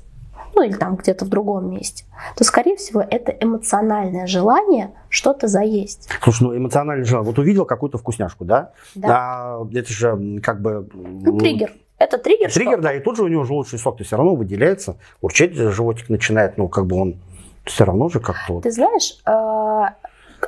[0.56, 6.10] ну или там где-то в другом месте, то, скорее всего, это эмоциональное желание что-то заесть.
[6.22, 7.28] Слушай, ну эмоциональный желание.
[7.28, 8.72] Вот увидел какую-то вкусняшку, да?
[8.96, 9.08] Да.
[9.10, 10.88] А, это же как бы...
[10.94, 11.72] Ну, триггер.
[12.00, 14.98] Это триггер, Триггер, да, и тут же у него желудочный сок то все равно выделяется,
[15.22, 17.16] урчать животик начинает, ну, как бы он
[17.64, 19.94] все равно же как-то Ты знаешь, а,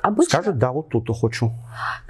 [0.07, 0.39] обычно...
[0.39, 1.51] скажет, да, вот тут хочу.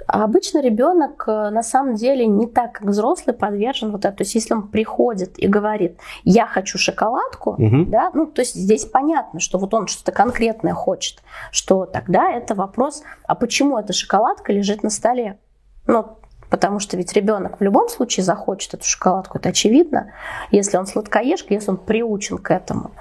[0.06, 4.16] А обычно ребенок э, на самом деле не так, как взрослый, подвержен вот этому.
[4.16, 7.90] То есть, если он приходит и говорит, я хочу шоколадку, Мгм.
[7.90, 12.54] да, ну, то есть здесь понятно, что вот он что-то конкретное хочет, что тогда это
[12.54, 15.38] вопрос, а почему эта шоколадка лежит на столе?
[15.86, 16.18] Ну,
[16.50, 20.12] потому что ведь ребенок в любом случае захочет эту шоколадку, это очевидно,
[20.50, 22.92] если он сладкоежка, если он приучен к этому.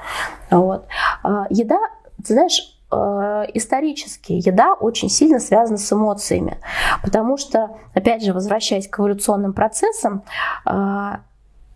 [0.49, 0.85] Вот.
[1.23, 1.79] А, Еда,
[2.25, 6.57] ты знаешь, исторически еда очень сильно связана с эмоциями,
[7.03, 10.23] потому что, опять же, возвращаясь к эволюционным процессам,
[10.65, 10.71] э,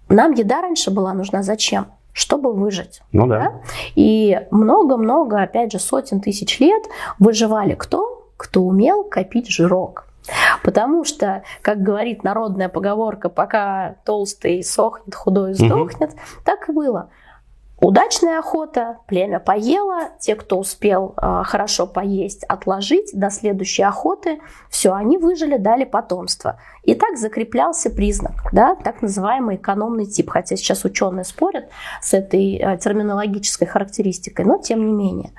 [0.10, 1.88] нам еда раньше была нужна зачем?
[2.14, 3.02] Чтобы выжить.
[3.12, 3.40] Ну да.
[3.40, 3.54] Да?
[3.96, 6.84] И много-много, опять же, сотен тысяч лет
[7.20, 8.28] выживали кто?
[8.38, 10.06] Кто умел копить жирок.
[10.64, 16.12] Потому что, как говорит народная поговорка, пока толстый сохнет, худой сдохнет,
[16.44, 17.10] так и было.
[17.82, 24.40] Удачная охота, племя поело, те, кто успел э, хорошо поесть, отложить до следующей охоты,
[24.70, 26.60] все, они выжили, дали потомство.
[26.84, 31.70] И так закреплялся признак, да, так называемый экономный тип, хотя сейчас ученые спорят
[32.02, 35.32] с этой э, терминологической характеристикой, но тем не менее.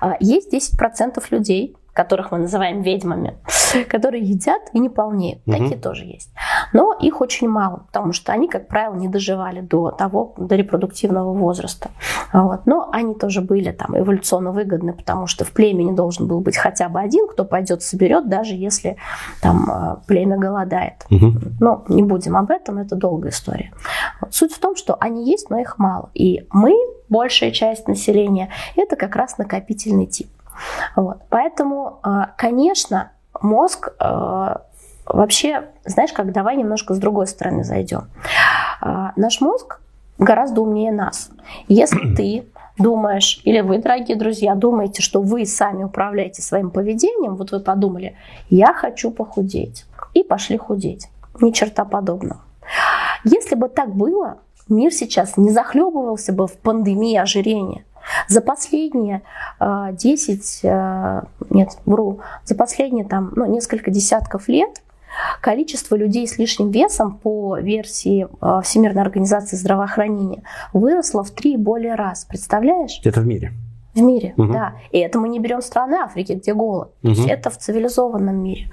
[0.00, 3.36] А, Есть 10% людей, которых мы называем ведьмами,
[3.88, 5.46] которые едят и не полнеют.
[5.46, 5.58] Мгм.
[5.58, 6.30] Такие тоже есть.
[6.72, 11.32] Но их очень мало, потому что они, как правило, не доживали до того, до репродуктивного
[11.32, 11.90] возраста.
[12.32, 12.66] Вот.
[12.66, 16.88] Но они тоже были там эволюционно выгодны, потому что в племени должен был быть хотя
[16.88, 18.96] бы один, кто пойдет соберет, даже если
[19.40, 21.04] там э, племя голодает.
[21.10, 21.56] Мгм.
[21.60, 23.72] Но не будем об этом, это долгая история.
[24.20, 24.34] Вот.
[24.34, 26.10] Суть в том, что они есть, но их мало.
[26.14, 26.74] И мы,
[27.08, 30.28] большая часть населения, это как раз накопительный тип.
[30.96, 31.18] Вот.
[31.28, 34.62] Поэтому, а, конечно, мозг а,
[35.12, 38.08] вообще, знаешь, как давай немножко с другой стороны зайдем.
[38.80, 39.80] А, Наш мозг
[40.18, 41.30] гораздо умнее нас.
[41.68, 42.46] Если ты
[42.78, 48.16] думаешь, или вы, дорогие друзья, думаете, что вы сами управляете своим поведением, вот вы подумали,
[48.48, 51.08] я хочу похудеть, и пошли худеть.
[51.40, 52.40] Ни черта подобного.
[53.24, 57.84] Если бы так было, мир сейчас не захлебывался бы в пандемии ожирения.
[58.28, 59.22] За последние
[59.60, 64.82] э, 10, э, нет, вру, за последние там, ну, несколько десятков лет
[65.40, 71.56] количество людей с лишним весом по версии э, Всемирной организации здравоохранения выросло в три и
[71.56, 72.24] более раз.
[72.24, 73.00] Представляешь?
[73.04, 73.52] Это в мире.
[73.94, 74.52] В мире, Мгм.
[74.52, 74.74] да.
[74.90, 76.92] И это мы не берем страны Африки, где голод.
[77.02, 78.70] То есть это в цивилизованном мире.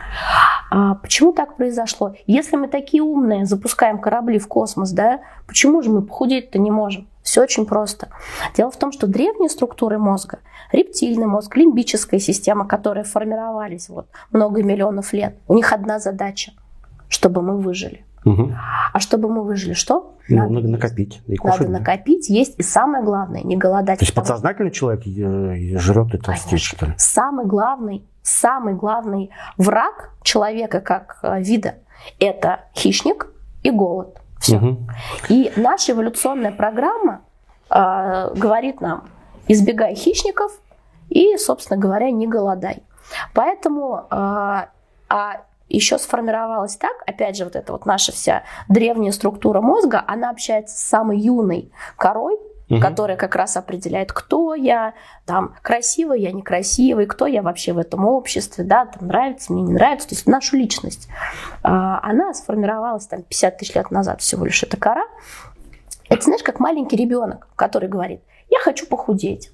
[0.72, 2.14] А почему так произошло?
[2.26, 7.08] Если мы такие умные, запускаем корабли в космос, да, почему же мы похудеть-то не можем?
[7.22, 8.08] Все очень просто.
[8.56, 10.40] Дело в том, что древние структуры мозга,
[10.72, 16.54] рептильный мозг, лимбическая система, которые формировались вот много миллионов лет, у них одна задача,
[17.10, 18.06] чтобы мы выжили.
[18.26, 18.56] Мгм.
[18.94, 20.16] А чтобы мы выжили, что?
[20.28, 21.22] Ну, Надо надо накопить.
[21.28, 21.80] И Надо кушать, да.
[21.80, 24.00] накопить, есть, и самое главное, не голодать.
[24.00, 26.94] То есть подсознательно человек э, жрет и толстеет, что ли?
[26.98, 31.76] Самый главный, самый главный враг человека как э, вида–
[32.20, 33.28] это хищник
[33.64, 34.20] и голод.
[34.40, 34.58] Все.
[34.58, 34.88] Мгм.
[35.30, 37.22] И наша эволюционная программа
[37.70, 39.06] э, говорит нам,
[39.48, 40.52] избегай хищников
[41.10, 42.84] и, собственно говоря, не голодай.
[43.34, 44.66] Поэтому, э,
[45.10, 45.42] а
[45.78, 50.76] еще сформировалась так, опять же, вот эта вот наша вся древняя структура мозга, она общается
[50.78, 52.38] с самой юной корой,
[52.70, 52.80] угу.
[52.80, 54.94] которая как раз определяет, кто я,
[55.26, 59.74] там, красивый я, некрасивый, кто я вообще в этом обществе, да, там, нравится мне, не
[59.74, 61.08] нравится, то есть нашу личность.
[61.64, 65.06] А, она сформировалась там 50 тысяч лет назад всего лишь, эта кора.
[66.10, 69.52] Это, знаешь, как маленький ребенок, который говорит, я хочу похудеть.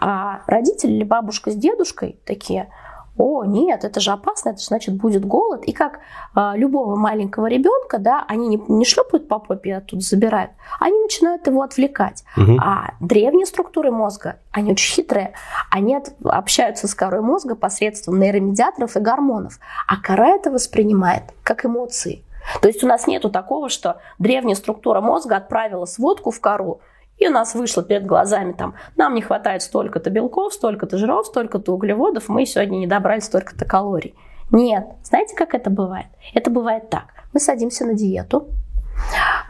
[0.00, 2.68] А родители или бабушка с дедушкой такие–
[3.20, 5.64] о, нет, это же опасно, это же значит будет голод.
[5.64, 6.00] И как
[6.34, 11.46] э, любого маленького ребенка, да, они не, не шлепают по попе, оттуда забирают, они начинают
[11.46, 12.24] его отвлекать.
[12.36, 12.56] Угу.
[12.60, 15.34] А древние структуры мозга, они очень хитрые,
[15.70, 19.58] они от, общаются с корой мозга посредством нейромедиаторов и гормонов.
[19.86, 22.24] А кора это воспринимает как эмоции.
[22.62, 26.80] То есть у нас нету такого, что древняя структура мозга отправила сводку в кору,
[27.20, 31.72] и у нас вышло перед глазами там, нам не хватает столько-то белков, столько-то жиров, столько-то
[31.72, 34.14] углеводов, мы сегодня не добрали столько-то калорий.
[34.50, 36.08] Нет, знаете, как это бывает?
[36.34, 37.04] Это бывает так.
[37.32, 38.48] Мы садимся на диету,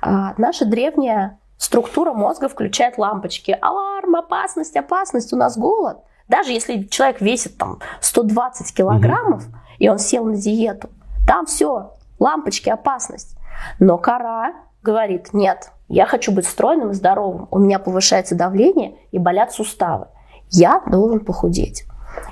[0.03, 3.57] а, наша древняя структура мозга включает лампочки.
[3.61, 5.99] Аларм, опасность, опасность, у нас голод.
[6.29, 9.57] Даже если человек весит там 120 килограммов, угу.
[9.79, 10.91] и он сел на диету,
[11.27, 13.37] там все, лампочки, опасность.
[13.79, 17.49] Но кора говорит, нет, я хочу быть стройным и здоровым.
[17.51, 20.07] У меня повышается давление и болят суставы.
[20.49, 21.85] Я должен похудеть.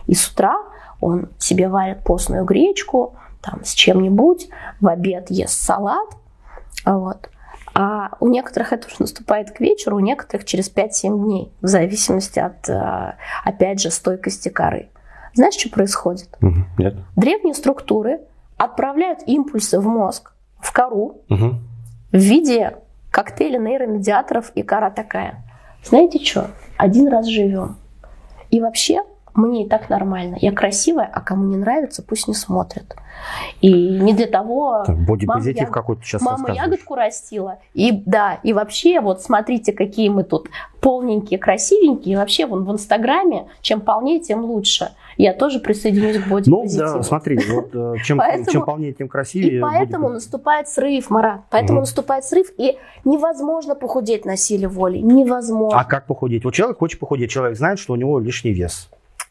[0.07, 0.57] И с утра
[1.01, 4.49] он себе варит постную гречку там, с чем-нибудь,
[4.81, 6.09] в обед ест салат.
[6.85, 7.31] Вот.
[7.75, 12.39] А у некоторых это уже наступает к вечеру, у некоторых через 5-7 дней, в зависимости
[12.39, 14.89] от, э, опять же, стойкости коры.
[15.35, 16.29] Знаешь, что происходит?
[16.79, 16.97] Нет.
[17.17, 18.21] Древние структуры
[18.57, 21.55] отправляют импульсы в мозг, в кору, угу.
[22.11, 22.77] в виде
[23.11, 25.43] коктейля нейромедиаторов и кора такая.
[25.85, 26.51] Знаете что?
[26.77, 27.77] Один раз живем.
[28.51, 29.03] И вообще,
[29.39, 30.37] мне и так нормально.
[30.41, 32.97] Я красивая, а кому не нравится, пусть не смотрят.
[33.61, 34.85] И не для того...
[34.89, 37.59] Бодипозитив какой-то сейчас Мама ягодку растила.
[37.75, 40.49] И да, и вообще, вот смотрите, какие мы тут
[40.81, 42.15] полненькие, красивенькие.
[42.15, 46.87] И вообще, вон в Инстаграме, чем полнее, тем лучше я тоже присоединюсь к бодипозитиву.
[46.87, 49.59] Ну, да, смотри, вот э, чем, поэтому, чем полнее, тем красивее.
[49.59, 50.15] И поэтому будет...
[50.15, 51.41] наступает срыв, Марат.
[51.51, 51.83] Поэтому угу.
[51.83, 54.99] наступает срыв, и невозможно похудеть на силе воли.
[54.99, 55.79] Невозможно.
[55.79, 56.45] А как похудеть?
[56.45, 58.89] Вот человек хочет похудеть, человек знает, что у него лишний вес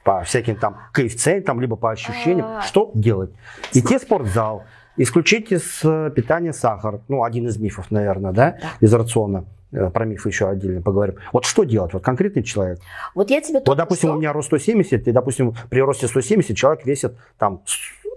[0.08, 2.46] по всяким там коэффициентам, либо по ощущениям.
[2.46, 2.62] А-а-а.
[2.62, 3.32] Что делать?
[3.74, 4.63] Идти в спортзал,
[4.96, 7.02] исключить из э, питания сахар.
[7.10, 8.70] Ну, один из мифов, наверное, да, да.
[8.80, 9.43] из рациона.
[9.74, 11.15] Э, про миф еще отдельно поговорим.
[11.34, 11.91] Вот что делать?
[11.91, 12.80] Вот конкретный человек.
[13.15, 14.15] Вот я тебе Вот, допустим, что?
[14.15, 17.63] у меня рост 170, и, допустим, при росте 170 человек весит там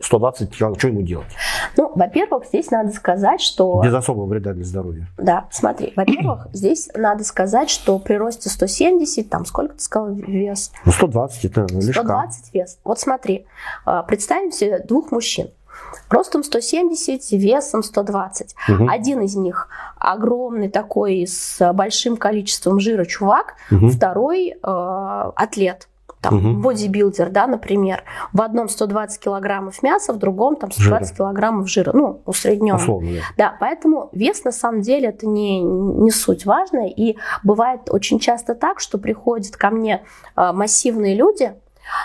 [0.00, 0.78] 120 килограмм.
[0.78, 1.28] Что ему делать?
[1.76, 3.80] Ну, во-первых, здесь надо сказать, что...
[3.84, 5.06] Без особого вреда для здоровья.
[5.18, 5.92] Да, смотри.
[5.96, 10.72] Во-первых, здесь надо сказать, что при росте 170, там сколько ты сказал вес?
[10.84, 12.02] Ну, 120 это лишка.
[12.02, 12.78] 120 вес.
[12.84, 13.46] Вот смотри,
[13.84, 15.48] а, представим себе двух мужчин.
[16.08, 18.54] Ростом 170, весом 120.
[18.68, 18.88] Угу.
[18.88, 23.88] Один из них огромный такой с большим количеством жира чувак, угу.
[23.88, 25.88] второй э, атлет
[26.20, 26.60] там, угу.
[26.60, 31.16] бодибилдер, да, например, в одном 120 килограммов мяса, в другом там 120 жира.
[31.16, 32.76] килограммов жира, ну, усредненно.
[32.76, 33.20] Условно, да.
[33.36, 38.54] да, поэтому вес на самом деле это не, не суть важная, и бывает очень часто
[38.54, 40.02] так, что приходят ко мне
[40.36, 41.54] э, массивные люди,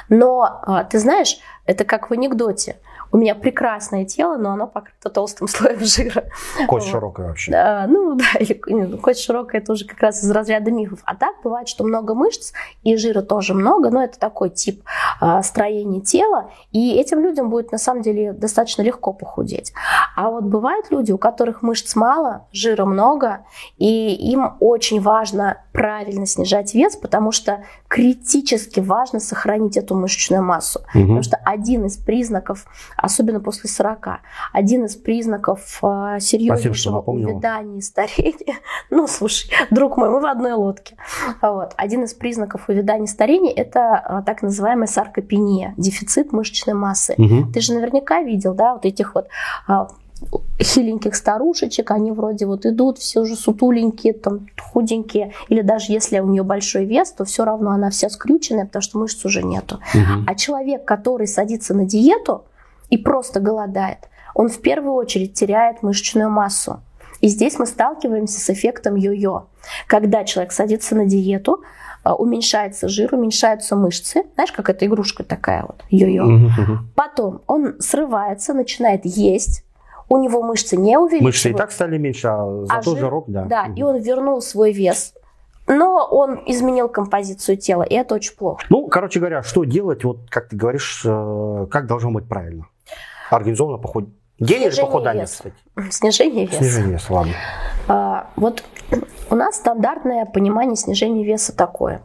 [0.10, 2.78] но, э, ты знаешь, это как в анекдоте,
[3.16, 6.26] у меня прекрасное тело, но оно покрыто толстым слоем жира.
[6.68, 6.92] Кость вот.
[6.92, 7.50] широкая вообще.
[7.50, 11.00] Да, ну да, или, ну, кость широкая это уже как раз из разряда мифов.
[11.06, 12.52] А так бывает, что много мышц
[12.84, 14.84] и жира тоже много, но это такой тип
[15.22, 19.72] а, строения тела, и этим людям будет на самом деле достаточно легко похудеть.
[20.18, 23.46] А вот бывают люди, у которых мышц мало, жира много,
[23.78, 30.82] и им очень важно правильно снижать вес, потому что критически важно сохранить эту мышечную массу.
[30.94, 31.02] Угу.
[31.02, 32.66] Потому что один из признаков
[33.06, 34.08] особенно после 40.
[34.52, 38.58] Один из признаков э, серьезнейшего увядания и старения,
[38.90, 40.98] ну, слушай, друг мой, мы в одной лодке.
[41.42, 41.74] Вот.
[41.78, 47.14] Один из признаков увядания и старения– это э, так называемая саркопения, дефицит мышечной массы.
[47.18, 47.54] Угу.
[47.54, 49.28] Ты же наверняка видел, да, вот этих вот
[49.68, 49.74] э,
[50.60, 56.28] хиленьких старушечек, они вроде вот идут, все уже сутуленькие, там, худенькие, или даже если у
[56.28, 59.80] нее большой вес, то все равно она вся скрюченная, потому что мышц уже нету.
[59.94, 60.24] Угу.
[60.26, 62.46] А человек, который садится на диету,
[62.90, 66.82] и просто голодает, он в первую очередь теряет мышечную массу.
[67.22, 69.48] И здесь мы сталкиваемся с эффектом йо-йо.
[69.88, 71.64] Когда человек садится на диету,
[72.04, 74.26] а, уменьшается жир, уменьшаются мышцы.
[74.36, 76.50] Знаешь, как эта игрушка такая вот, йо-йо.
[76.96, 79.64] Потом он срывается, начинает есть,
[80.10, 81.24] у него мышцы не увеличиваются.
[81.24, 83.46] Мышцы и так стали меньше, а зато а жир, жирок, да.
[83.46, 85.14] Да, и он вернул свой вес.
[85.68, 88.64] Но он изменил композицию тела, и это очень плохо.
[88.70, 92.68] Ну, короче говоря, что делать, вот как ты говоришь, э, как должно быть правильно?
[93.30, 94.06] Организованно поход...
[94.40, 95.36] День или похудание, веса.
[95.36, 95.56] кстати?
[95.92, 96.58] Снижение веса.
[96.58, 97.34] Снижение веса, ладно.
[97.88, 98.64] А, вот
[99.30, 102.02] у нас стандартное понимание снижения веса такое.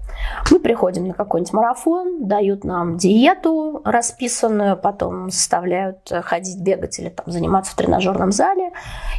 [0.50, 7.30] Мы приходим на какой-нибудь марафон, дают нам диету расписанную, потом заставляют ходить, бегать или там,
[7.30, 8.72] заниматься в тренажерном зале,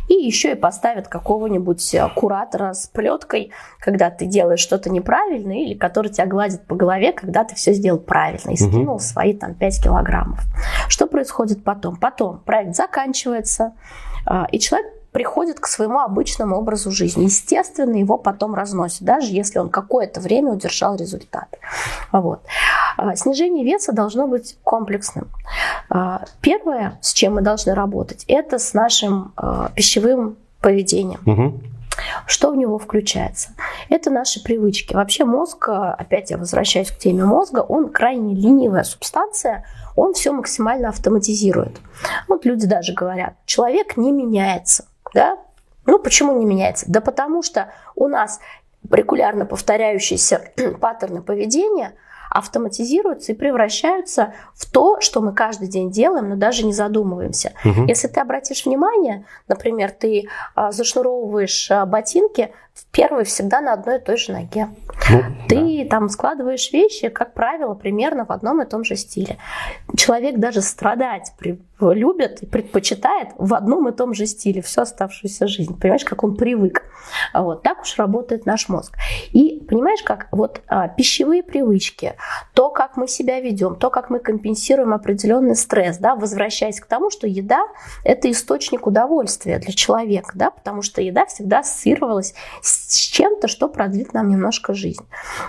[0.10, 6.12] и еще и поставят какого-нибудь куратора с плеткой, когда ты делаешь что-то неправильно, или который
[6.12, 9.00] тебя гладит по голове, когда ты все сделал правильно и скинул угу.
[9.00, 10.40] свои там 5 килограммов.
[10.88, 11.96] Что происходит потом?
[11.96, 13.74] Потом проект заканчивается,
[14.26, 17.26] а, и человек приходит к своему обычному образу жизни.
[17.26, 21.48] Естественно, его потом разносит, даже если он какое-то время удержал результат.
[22.12, 22.42] Вот.
[22.98, 25.28] А, снижение веса должно быть комплексным.
[25.90, 31.20] А, первое, с чем мы должны работать, это с нашим а, пищевым поведением.
[31.26, 31.62] Угу.
[32.26, 33.50] Что в него включается?
[33.90, 34.94] Это наши привычки.
[34.94, 40.90] Вообще мозг, опять я возвращаюсь к теме мозга, он крайне ленивая субстанция, он все максимально
[40.90, 41.80] автоматизирует.
[42.30, 44.86] Вот люди даже говорят, человек не меняется.
[45.14, 45.38] Да?
[45.86, 46.86] Ну, почему не меняется?
[46.88, 48.40] Да потому что у нас
[48.90, 51.94] регулярно повторяющиеся паттерны поведения
[52.32, 57.52] автоматизируются и превращаются в то, что мы каждый день делаем, но даже не задумываемся.
[57.66, 57.88] Угу.
[57.88, 62.54] Если ты обратишь внимание, например, ты а, зашнуровываешь а, ботинки,
[62.92, 64.70] первый всегда на одной и той же ноге.
[65.10, 65.90] Ну, ты да.
[65.90, 69.38] там складываешь вещи, как правило, примерно в одном и том же стиле.
[69.98, 71.34] Человек даже страдать
[71.90, 75.80] любит и предпочитает в одном и том же стиле всю оставшуюся жизнь.
[75.80, 76.84] Понимаешь, как он привык.
[77.34, 78.96] Вот так уж работает наш мозг.
[79.32, 82.14] И понимаешь, как вот а, пищевые привычки,
[82.54, 87.10] то, как мы себя ведем, то, как мы компенсируем определенный стресс, да, возвращаясь к тому,
[87.10, 87.64] что еда–
[88.04, 94.14] это источник удовольствия для человека, да, потому что еда всегда ассоциировалась с чем-то, что продлит
[94.14, 95.06] нам немножко жизнь.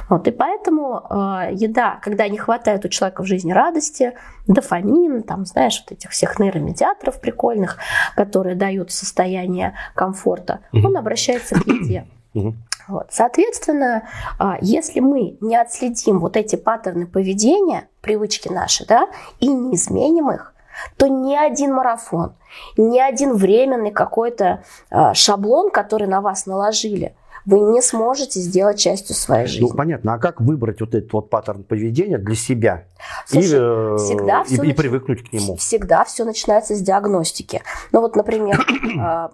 [0.09, 4.15] Вот, и поэтому э, еда, когда не хватает у человека в жизни радости,
[4.47, 7.79] дофамин, там, знаешь, вот этих всех нейромедиаторов прикольных,
[8.17, 10.87] которые дают состояние комфорта, mm-hmm.
[10.87, 12.07] он обращается к еде.
[12.35, 12.55] Mm-hmm.
[12.89, 13.07] Вот.
[13.11, 19.77] Соответственно, а, если мы не отследим вот эти паттерны поведения, привычки наши, да, и не
[19.77, 20.53] изменим их,
[20.97, 22.35] то ни один марафон,
[22.77, 27.15] ни один временный какой-то а, шаблон, который на вас наложили,
[27.47, 29.69] вы не сможете сделать частью своей ну, жизни.
[29.69, 30.15] Ну, понятно.
[30.15, 32.85] А как выбрать вот этот вот паттерн поведения для себя
[33.27, 34.77] Слушай, и, э, всегда и, и нач...
[34.77, 35.57] привыкнуть к нему?
[35.57, 37.63] Всегда все начинается с диагностики.
[37.91, 38.65] Ну вот, например,
[39.01, 39.31] а,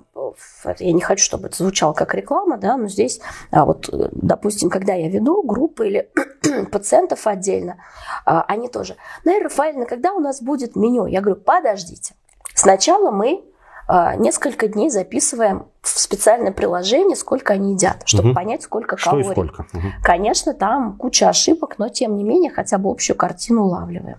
[0.79, 4.95] я не хочу, чтобы это звучало как реклама, да, но здесь, а, вот, допустим, когда
[4.95, 6.11] я веду группы или
[6.73, 7.77] пациентов отдельно,
[8.25, 11.07] а, они тоже, Наира Рафаэльевна, когда у нас будет меню?
[11.07, 12.15] Я говорю, подождите.
[12.55, 13.45] Сначала мы
[13.89, 18.35] несколько дней записываем в специальное приложение, сколько они едят, чтобы угу.
[18.35, 19.29] понять, сколько Что калорий.
[19.29, 19.67] И сколько?
[19.73, 19.87] Угу.
[20.03, 24.19] Конечно, там куча ошибок, но тем не менее хотя бы общую картину улавливаем.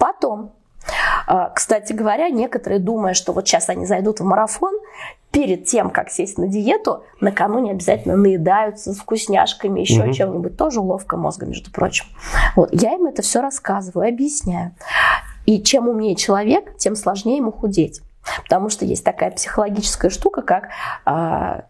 [0.00, 0.52] Потом
[1.26, 4.74] а, кстати говоря, некоторые, думая, что вот сейчас они зайдут в марафон,
[5.30, 10.12] перед тем, как сесть на диету, накануне обязательно наедаются с вкусняшками, еще угу.
[10.12, 10.56] чем-нибудь.
[10.56, 12.06] Тоже уловка мозга, между прочим.
[12.54, 12.68] Вот.
[12.72, 14.72] Я им это все рассказываю, объясняю.
[15.46, 18.00] И чем умнее человек, тем сложнее ему худеть.
[18.42, 20.68] Потому что есть такая психологическая штука, как
[21.04, 21.64] а,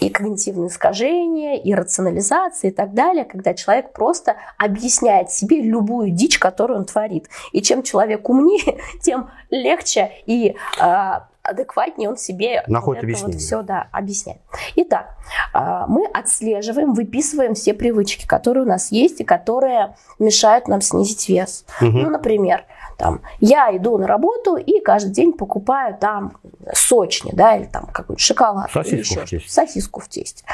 [0.00, 6.38] и когнитивные искажения, и рационализация и так далее, когда человек просто объясняет себе любую дичь,
[6.38, 7.28] которую он творит.
[7.52, 13.34] И чем человек умнее, тем легче и а, адекватнее он себе находит объяснение.
[13.34, 14.40] Вот все да, объясняет.
[14.76, 15.16] Итак,
[15.52, 21.28] а, мы отслеживаем, выписываем все привычки, которые у нас есть и которые мешают нам снизить
[21.28, 21.64] вес.
[21.80, 21.90] Угу.
[21.90, 22.64] Ну, например,
[22.98, 26.36] там, я иду на работу и каждый день покупаю там
[26.74, 28.72] сочни, да, или там какой-то шоколад.
[28.72, 29.48] Сосиску в тесте.
[29.48, 30.44] Сосиску в тесте.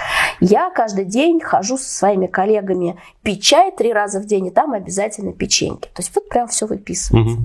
[0.41, 4.75] Я каждый день хожу со своими коллегами пить чай три раза в день, и там
[4.75, 5.89] обязательно печеньки.
[5.95, 7.33] То есть вот прям все выписывается.
[7.33, 7.43] Угу.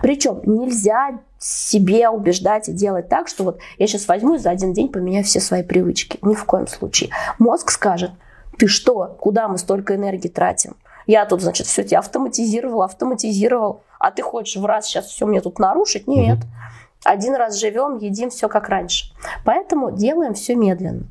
[0.00, 4.72] Причем нельзя себе убеждать и делать так, что вот я сейчас возьму и за один
[4.72, 6.18] день поменяю все свои привычки.
[6.22, 7.10] Ни в коем случае.
[7.38, 8.12] Мозг скажет,
[8.56, 10.74] ты что, куда мы столько энергии тратим?
[11.06, 15.40] Я тут, значит, все тебя автоматизировал, автоматизировал, а ты хочешь в раз сейчас все мне
[15.40, 16.06] тут нарушить?
[16.06, 16.38] Нет.
[16.38, 16.46] Угу.
[17.04, 19.12] Один раз живем, едим все как раньше.
[19.44, 21.04] Поэтому делаем все медленно.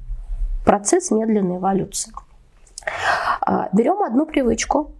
[0.66, 2.12] Процесс медленной эволюции.
[3.42, 4.92] А, берем одну привычку,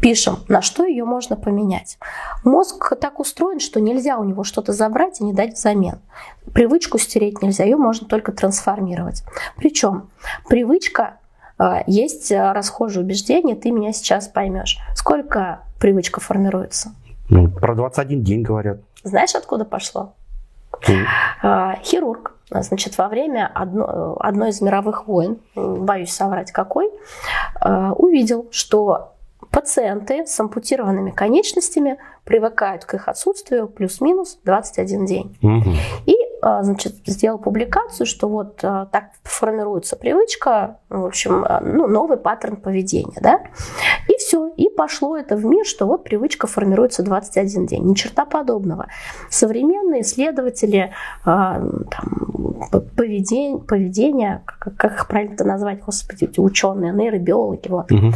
[0.00, 1.98] пишем, на что ее можно поменять.
[2.44, 6.00] Мозг так устроен, что нельзя у него что-то забрать и не дать взамен.
[6.52, 9.22] Привычку стереть нельзя, ее можно только трансформировать.
[9.56, 10.10] Причем
[10.48, 11.18] привычка
[11.58, 14.78] а, есть а, расхожее убеждение, ты меня сейчас поймешь.
[14.94, 16.94] Сколько привычка формируется?
[17.30, 18.80] Ну, про 21 день говорят.
[19.02, 20.14] Знаешь, откуда пошло?
[20.86, 21.82] Mm.
[21.82, 26.90] Хирург, значит, во время одно, одной из мировых войн, боюсь соврать какой,
[27.62, 29.14] увидел, что
[29.50, 35.38] пациенты с ампутированными конечностями привыкают к их отсутствию плюс-минус 21 день.
[35.42, 35.70] Угу.
[36.06, 41.86] И а, значит, сделал публикацию, что вот а, так формируется привычка, в общем, а, ну,
[41.86, 43.40] новый паттерн поведения, да,
[44.30, 48.86] все, и пошло это в мир, что вот привычка формируется 21 день, ни черта подобного.
[49.28, 50.92] Современные исследователи
[51.24, 51.86] там,
[52.96, 58.12] поведения, поведения как, как их правильно это назвать, господи, эти ученые, нейробиологи, вот, угу.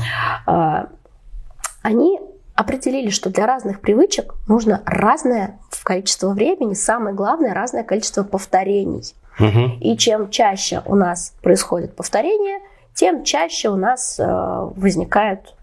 [1.82, 2.20] они
[2.54, 9.02] определили, что для разных привычек нужно разное количество времени, самое главное, разное количество повторений.
[9.40, 9.80] Угу.
[9.80, 12.60] И чем чаще у нас происходит повторение,
[12.94, 15.54] тем чаще у нас э, возникают,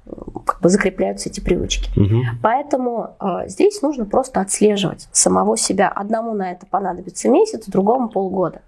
[0.45, 1.89] как бы закрепляются эти привычки.
[1.97, 2.39] Угу.
[2.41, 5.89] Поэтому э, здесь нужно просто отслеживать самого себя.
[5.89, 8.61] Одному на это понадобится месяц, другому полгода.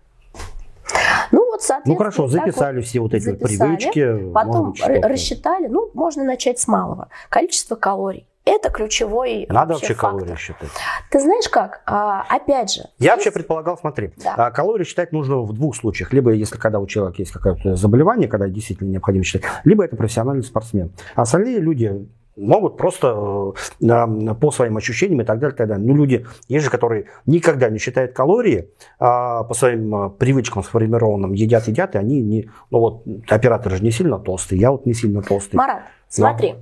[1.31, 1.93] Ну вот, соответственно.
[1.93, 4.31] Ну хорошо, записали вот, все вот эти записали, привычки.
[4.33, 5.67] Потом быть, рассчитали.
[5.67, 7.09] Ну, можно начать с малого.
[7.29, 8.27] Количество калорий.
[8.45, 10.69] Это ключевой Надо вообще, вообще калории считать.
[11.09, 11.81] Ты знаешь как?
[11.85, 12.81] А, опять же.
[12.99, 13.25] Я есть...
[13.25, 14.35] вообще предполагал, смотри, да.
[14.35, 16.11] А, калории считать нужно в двух случаях.
[16.11, 20.43] Либо если когда у человека есть какое-то заболевание, когда действительно необходимо считать, либо это профессиональный
[20.43, 20.91] спортсмен.
[21.15, 22.05] А остальные люди
[22.35, 25.85] могут просто э, по своим ощущениям и так далее, так далее.
[25.85, 28.69] Ну, люди, есть же, которые никогда не считают калории,
[28.99, 32.49] а по своим э, привычкам сформированным едят, едят, и они не...
[32.71, 35.55] Ну, вот оператор же не сильно толстый, я вот не сильно толстый.
[35.55, 36.53] Марат, смотри.
[36.53, 36.57] Но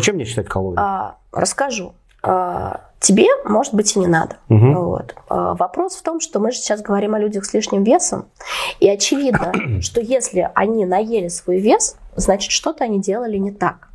[0.00, 0.78] зачем мне считать калории?
[0.78, 1.94] А, расскажу.
[2.22, 4.36] А, тебе, может быть, и не надо.
[4.48, 4.72] Угу.
[4.72, 5.14] Вот.
[5.28, 8.26] А, вопрос в том, что мы же сейчас говорим о людях с лишним весом,
[8.80, 13.90] и очевидно, что если они наели свой вес, значит, что-то они делали не так.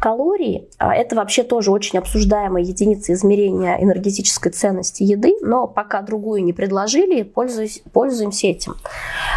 [0.00, 6.42] Калории а,– это вообще тоже очень обсуждаемая единица измерения энергетической ценности еды, но пока другую
[6.44, 8.76] не предложили, пользуюсь, пользуемся этим.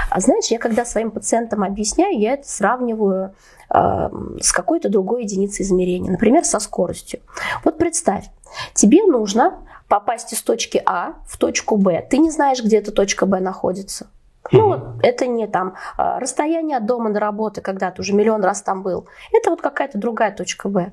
[0.09, 3.33] А знаешь, я когда своим пациентам объясняю, я это сравниваю
[3.69, 4.09] э,
[4.41, 7.19] с какой-то другой единицей измерения, например, со скоростью.
[7.63, 8.25] Вот представь,
[8.73, 12.05] тебе нужно попасть из точки А в точку Б.
[12.09, 14.07] Ты не знаешь, где эта точка Б находится.
[14.51, 18.43] Ну, вот это не там а, расстояние от дома до работы, когда ты уже миллион
[18.43, 19.07] раз там был.
[19.31, 20.91] Это вот какая-то другая точка Б.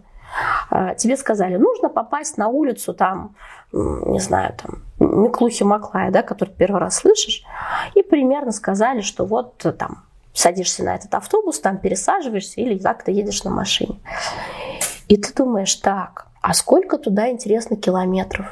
[0.71, 3.35] А, тебе сказали, нужно попасть на улицу там,
[3.73, 7.45] не знаю, там, Миклухи Маклая, да, который первый раз слышишь,
[7.95, 13.43] и примерно сказали, что вот там садишься на этот автобус, там пересаживаешься или как-то едешь
[13.45, 13.99] на машине.
[15.09, 18.47] И ты думаешь, так, а сколько туда, интересно, километров?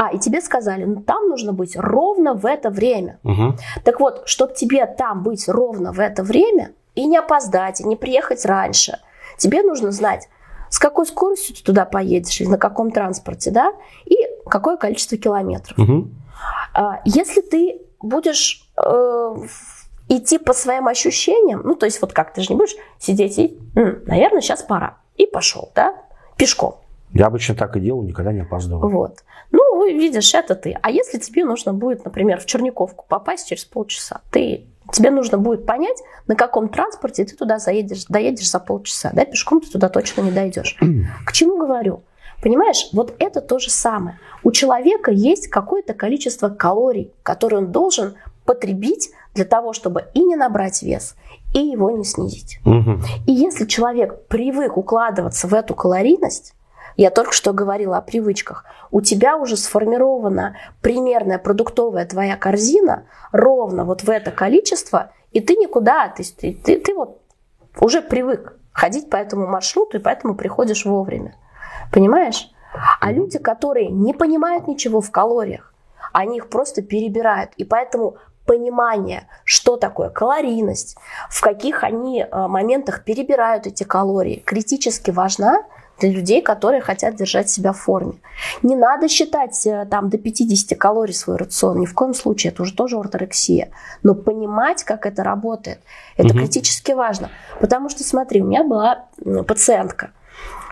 [0.00, 3.18] А, и тебе сказали, ну там нужно быть ровно в это время.
[3.22, 3.56] Угу.
[3.84, 7.96] Так вот, чтобы тебе там быть ровно в это время и не опоздать, и не
[7.96, 8.98] приехать раньше,
[9.36, 10.30] тебе нужно знать,
[10.70, 13.74] с какой скоростью ты туда поедешь, и на каком транспорте, да,
[14.06, 15.78] и какое количество километров.
[15.78, 16.08] Угу.
[17.04, 19.34] Если ты будешь э,
[20.08, 23.58] идти по своим ощущениям, ну, то есть вот как, ты же не будешь сидеть и,
[23.74, 25.94] наверное, сейчас пора, и пошел, да,
[26.38, 26.76] пешком.
[27.12, 28.90] Я обычно так и делаю, никогда не опаздываю.
[28.90, 29.24] Вот.
[29.50, 30.76] Ну, видишь, это ты.
[30.80, 35.66] А если тебе нужно будет, например, в Черниковку попасть через полчаса, ты Тебе нужно будет
[35.66, 39.10] понять, на каком транспорте ты туда заедешь, доедешь за полчаса.
[39.12, 40.76] Да, пешком ты туда точно не дойдешь.
[41.26, 42.02] К чему говорю?
[42.42, 44.18] Понимаешь, вот это то же самое.
[44.42, 50.36] У человека есть какое-то количество калорий, которые он должен потребить для того, чтобы и не
[50.36, 51.14] набрать вес,
[51.54, 52.58] и его не снизить.
[52.64, 53.00] Угу.
[53.26, 56.54] И если человек привык укладываться в эту калорийность,
[56.96, 58.64] я только что говорила о привычках.
[58.90, 65.54] У тебя уже сформирована примерная продуктовая твоя корзина ровно вот в это количество, и ты
[65.54, 67.20] никуда, ты, ты, ты, ты вот
[67.80, 71.36] уже привык ходить по этому маршруту, и поэтому приходишь вовремя.
[71.92, 72.50] Понимаешь?
[73.00, 75.74] А люди, которые не понимают ничего в калориях,
[76.12, 77.52] они их просто перебирают.
[77.56, 78.16] И поэтому
[78.46, 80.96] понимание, что такое калорийность,
[81.28, 85.64] в каких они э, моментах перебирают эти калории, критически важна
[86.00, 88.14] для людей, которые хотят держать себя в форме.
[88.62, 92.62] Не надо считать э, там до 50 калорий свой рацион, ни в коем случае, это
[92.62, 93.70] уже тоже орторексия.
[94.02, 95.80] Но понимать, как это работает,
[96.16, 96.38] это угу.
[96.38, 97.30] критически важно.
[97.60, 99.06] Потому что, смотри, у меня была
[99.46, 100.10] пациентка,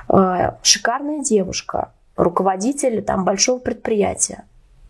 [0.08, 4.44] э, шикарная девушка, руководитель там большого предприятия,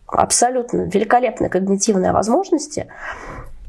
[0.07, 2.87] абсолютно великолепные когнитивные возможности,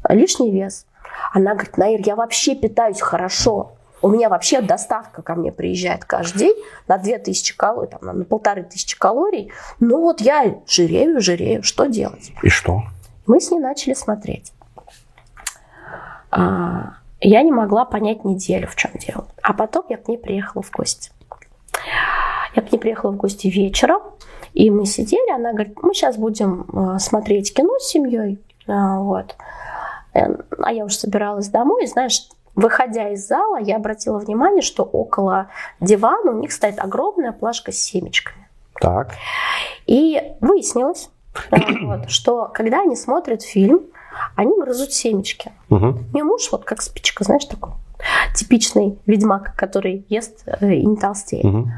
[0.08, 0.86] лишний вес.
[1.32, 6.38] Она говорит, Наир, я вообще питаюсь хорошо, у меня вообще доставка ко мне приезжает каждый
[6.38, 6.56] день
[6.88, 9.52] на 2000 калорий, там, на полторы тысячи калорий.
[9.78, 12.32] Ну вот я жирею, жирею, что делать?
[12.42, 12.82] И что?
[13.26, 14.52] Мы с ней начали смотреть.
[16.30, 19.26] А, я не могла понять неделю, в чем дело.
[19.42, 21.10] А потом я к ней приехала в гости.
[22.54, 24.00] Я к ней приехала в гости вечером,
[24.54, 28.40] и мы сидели, она говорит, мы сейчас будем а, смотреть кино с семьей.
[28.66, 29.36] А, вот.
[30.14, 34.82] Э, а я уже собиралась домой, и знаешь, Выходя из зала, я обратила внимание, что
[34.82, 35.48] около
[35.80, 38.48] дивана у них стоит огромная плашка с семечками.
[38.80, 39.14] Так.
[39.86, 41.10] И выяснилось,
[41.50, 43.82] э, вот, что когда они смотрят фильм,
[44.36, 45.52] они грызут семечки.
[45.70, 45.98] Угу.
[46.12, 47.70] Мне муж вот как спичка, знаешь, такой
[48.34, 51.44] типичный ведьмак, который ест э, и не толстеет.
[51.44, 51.68] Угу.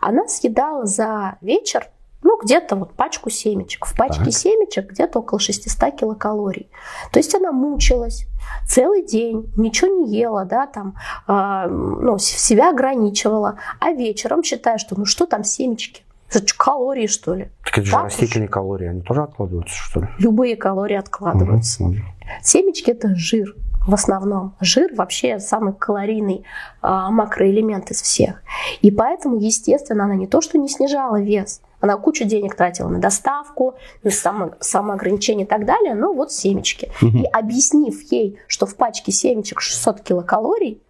[0.00, 1.88] Она съедала за вечер
[2.22, 3.86] ну, где-то вот пачку семечек.
[3.86, 4.32] В пачке Так.
[4.32, 6.68] семечек где-то около 600 килокалорий.
[7.12, 8.26] То есть она мучилась
[8.66, 10.94] целый день, ничего не ела, да, там,
[11.26, 13.58] а, ну, себя ограничивала.
[13.80, 16.02] А вечером считая, что ну что там семечки?
[16.28, 17.50] Это что, калории, что ли?
[17.64, 20.08] Так это же Так растительные калории, они тоже откладываются, что ли?
[20.18, 21.82] Любые калории откладываются.
[21.82, 22.04] Мгм.
[22.42, 23.56] Семечки это жир
[23.86, 24.54] в основном.
[24.60, 26.44] Жир вообще самый калорийный
[26.82, 28.42] а, макроэлемент из всех.
[28.82, 32.98] И поэтому, естественно, она не то, что не снижала вес, она кучу денег тратила на
[32.98, 36.90] доставку, на само, самоограничение и так далее, но вот семечки.
[37.00, 37.22] Мгм.
[37.22, 40.82] И объяснив ей, что в пачке семечек 600 килокалорий,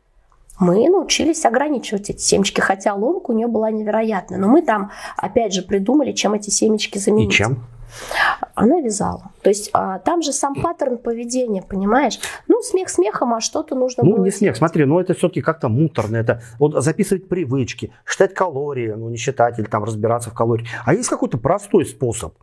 [0.58, 4.38] мы научились ограничивать эти семечки, хотя ломка у нее была невероятная.
[4.38, 7.32] Но мы там, опять же, придумали, чем эти семечки И заменить.
[7.32, 7.64] чем?
[8.54, 9.32] Она вязала.
[9.42, 12.18] То есть а, там же сам паттерн поведения, понимаешь?
[12.48, 15.68] Ну, смех смехом, а что-то нужно Ну, было не смех, смотри, ну это все-таки как-то
[15.68, 16.16] муторно.
[16.16, 20.68] Это вот записывать привычки, считать калории, ну не считать или там разбираться в калориях.
[20.84, 22.34] А есть какой-то простой способ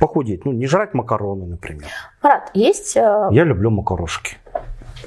[0.00, 0.44] похудеть?
[0.44, 1.86] Ну, не жрать макароны, например.
[2.22, 4.36] Марат, есть, э, Я люблю макарошки.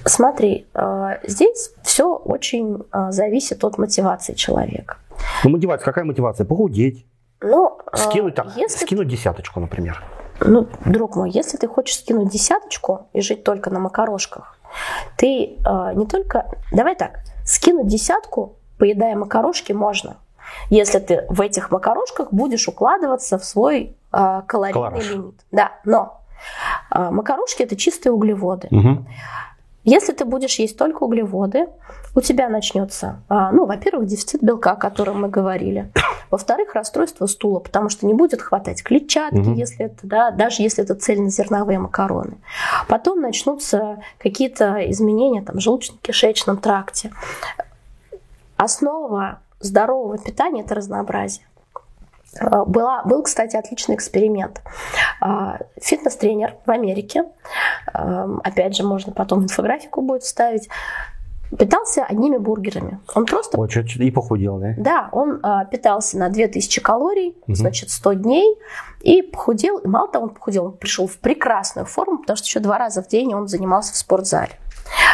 [0.06, 4.98] смотри, э, здесь все очень э, зависит от мотивации человека.
[5.44, 6.46] Ну, мотивация, какая мотивация?
[6.46, 7.06] Похудеть,
[7.42, 10.04] Ну, э, скинуть там, если, скинуть десяточку, например.
[10.40, 14.58] ну, друг мой, если ты хочешь скинуть десяточку и жить только на макарошках,
[15.18, 16.46] ты э, не только...
[16.72, 20.18] Давай так, скинуть десятку, поедая макарошки, можно.
[20.70, 25.10] Если ты в этих макарошках будешь укладываться в свой э, калорийный Колораж.
[25.10, 25.46] лимит.
[25.52, 26.22] Да, но
[26.92, 28.68] э, макарошки это чистые углеводы.
[28.72, 29.08] Мгм.
[29.84, 31.68] Если ты будешь есть только углеводы,
[32.16, 35.92] у тебя начнется, а, ну, во-первых, дефицит белка, о котором мы говорили.
[36.32, 39.54] Во-вторых, расстройство стула, потому что не будет хватать клетчатки, Мгм.
[39.54, 42.38] если это, да, даже если это цельнозерновые макароны.
[42.88, 47.12] Потом начнутся какие-то изменения там, в желудочно-кишечном тракте.
[48.58, 51.46] Основа здорового питания– это разнообразие.
[52.40, 54.62] А, Была, был, кстати, отличный эксперимент.
[55.20, 57.26] А, Фитнес-тренер в Америке,
[57.94, 60.70] ам, опять же, можно потом инфографику будет вставить,
[61.58, 63.00] питался одними бургерами.
[63.14, 64.74] Он просто Вот, чё- чё- и похудел, да?
[64.78, 67.56] да, он а, питался на 2000 калорий, Мгм.
[67.56, 68.58] значит, 100 дней,
[69.02, 69.78] и похудел.
[69.78, 73.02] И мало того, он похудел, он пришел в прекрасную форму, потому что еще два раза
[73.04, 74.52] в день он занимался в спортзале.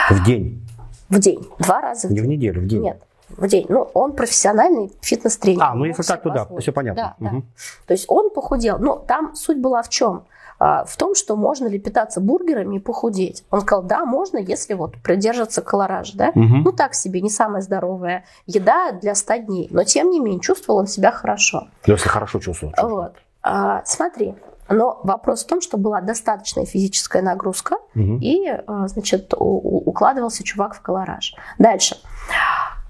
[0.10, 0.66] В день,
[1.10, 1.48] В день.
[1.60, 2.26] Два раза в не день.
[2.26, 2.82] в неделю, в день.
[2.84, 3.66] Нет, в день.
[3.70, 5.64] Ну, он профессиональный фитнес-тренер.
[5.64, 7.16] А, ну если так, то да, все понятно.
[7.20, 7.32] Да, да.
[7.32, 7.46] Мгм.
[7.86, 8.78] То есть он похудел.
[8.80, 10.24] Но там суть была в чем?
[10.64, 13.44] А, В том, что можно ли питаться бургерами и похудеть.
[13.50, 16.32] Он сказал, да, можно, если вот придерживаться колоража, да.
[16.36, 16.62] Мгм.
[16.64, 19.68] Ну, так себе, не самая здоровая еда для 100 дней.
[19.72, 21.68] Но, тем не менее, чувствовал он себя хорошо.
[21.88, 22.76] Если хорошо чувствуешь.
[22.80, 23.14] Вот.
[23.42, 24.36] А, смотри,
[24.70, 28.20] но вопрос в том, что была достаточная физическая нагрузка, Мгм.
[28.22, 31.34] и, а, значит, укладывался чувак в колораж.
[31.58, 31.98] Дальше.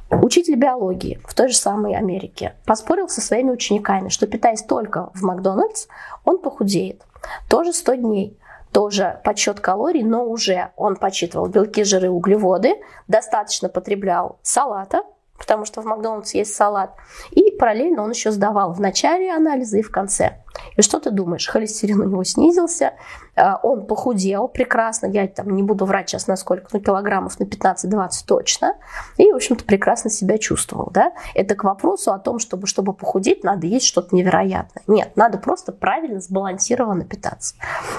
[0.09, 5.21] Учитель биологии в той же самой Америке поспорил со своими учениками, что питаясь только в
[5.23, 5.87] Макдональдс,
[6.25, 7.03] он похудеет.
[7.49, 8.37] Тоже 100 дней.
[8.71, 12.75] Тоже подсчет калорий, но уже он подсчитывал белки, жиры, углеводы,
[13.07, 15.03] достаточно потреблял салата,
[15.41, 16.95] потому что в Макдональдс есть салат,
[17.31, 20.37] и параллельно он еще сдавал в начале анализы и в конце.
[20.77, 21.47] И что ты думаешь?
[21.47, 22.93] Холестерин у него снизился,
[23.35, 27.45] а, он похудел прекрасно, я там не буду врать сейчас на сколько, ну, килограммов на
[27.45, 28.75] 15-20 точно,
[29.17, 31.13] и, в общем-то, прекрасно себя чувствовал, да?
[31.33, 34.83] Это к вопросу о том, чтобы, чтобы похудеть, надо есть что-то невероятное.
[34.85, 37.55] Нет, надо просто правильно, сбалансированно питаться.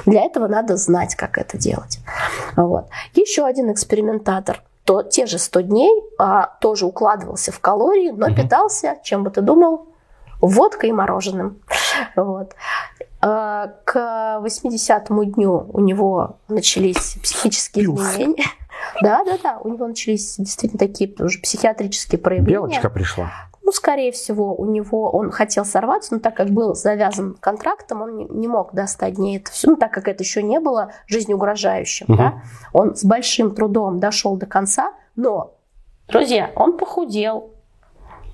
[0.07, 1.99] Для этого надо знать, как это делать.
[2.57, 2.89] Вот.
[3.15, 8.35] Еще один экспериментатор, то те же 100 дней а, тоже укладывался в калории, но Мгм.
[8.37, 9.87] питался, чем бы ты думал,
[10.41, 11.59] водкой и мороженым.
[12.17, 12.55] Вот.
[13.21, 18.01] А, К 80-му дню у него начались психические Плюс.
[18.03, 18.45] изменения.
[19.01, 22.53] Да, да, да, у него начались действительно такие уже психиатрические проявления.
[22.67, 23.31] Белочка пришла.
[23.65, 28.17] Ну, скорее всего, у него он хотел сорваться, но так как был завязан контрактом, он
[28.41, 32.07] не, мог до 100 дней это все, ну, так как это еще не было жизнеугрожающим,
[32.09, 32.17] Мгм.
[32.19, 32.43] да,
[32.73, 35.55] он с большим трудом дошел до конца, но,
[36.09, 37.51] друзья, он похудел,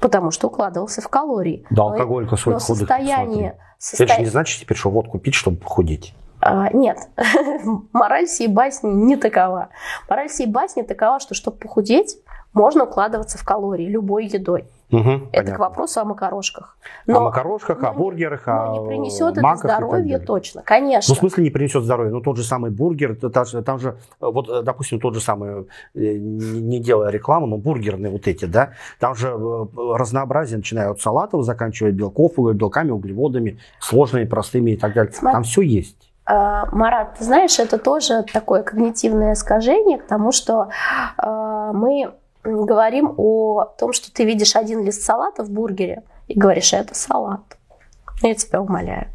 [0.01, 1.66] потому что укладывался в калории.
[1.70, 2.79] Да, Но- алкоголька но свой худых.
[2.89, 3.59] состояние...
[3.93, 6.14] Это же состо- не значит теперь, что водку пить, чтобы похудеть.
[6.41, 6.99] А, нет,
[7.93, 9.68] мораль сей басни не такова.
[10.09, 12.16] Мораль сей басни такова, что чтобы похудеть,
[12.55, 14.66] можно укладываться в калории любой едой.
[14.91, 15.55] Угу, это понятно.
[15.55, 16.78] к вопросу о макарошках.
[17.07, 21.12] о макарошках, но о бургерах, но о не принесет это маках так здоровье точно, конечно.
[21.12, 22.12] Ну, в смысле не принесет здоровье?
[22.12, 25.14] Ну, тот же самый бургер, это та же- там же, э, вот, э, допустим, тот
[25.14, 29.30] же самый, э, не делая рекламу, но бургерные вот эти, да, там же
[29.76, 35.12] разнообразие, начиная от салатов, заканчивая белков, белками, углеводами, сложными, простыми и так далее.
[35.12, 35.34] Смотри.
[35.34, 36.12] Там все есть.
[36.26, 40.68] Марат, ты знаешь, это тоже такое когнитивное искажение к тому, что
[41.72, 42.12] мы
[42.55, 47.40] говорим о том, что ты видишь один лист салата в бургере и говоришь, это салат.
[48.22, 49.09] Я тебя умоляю.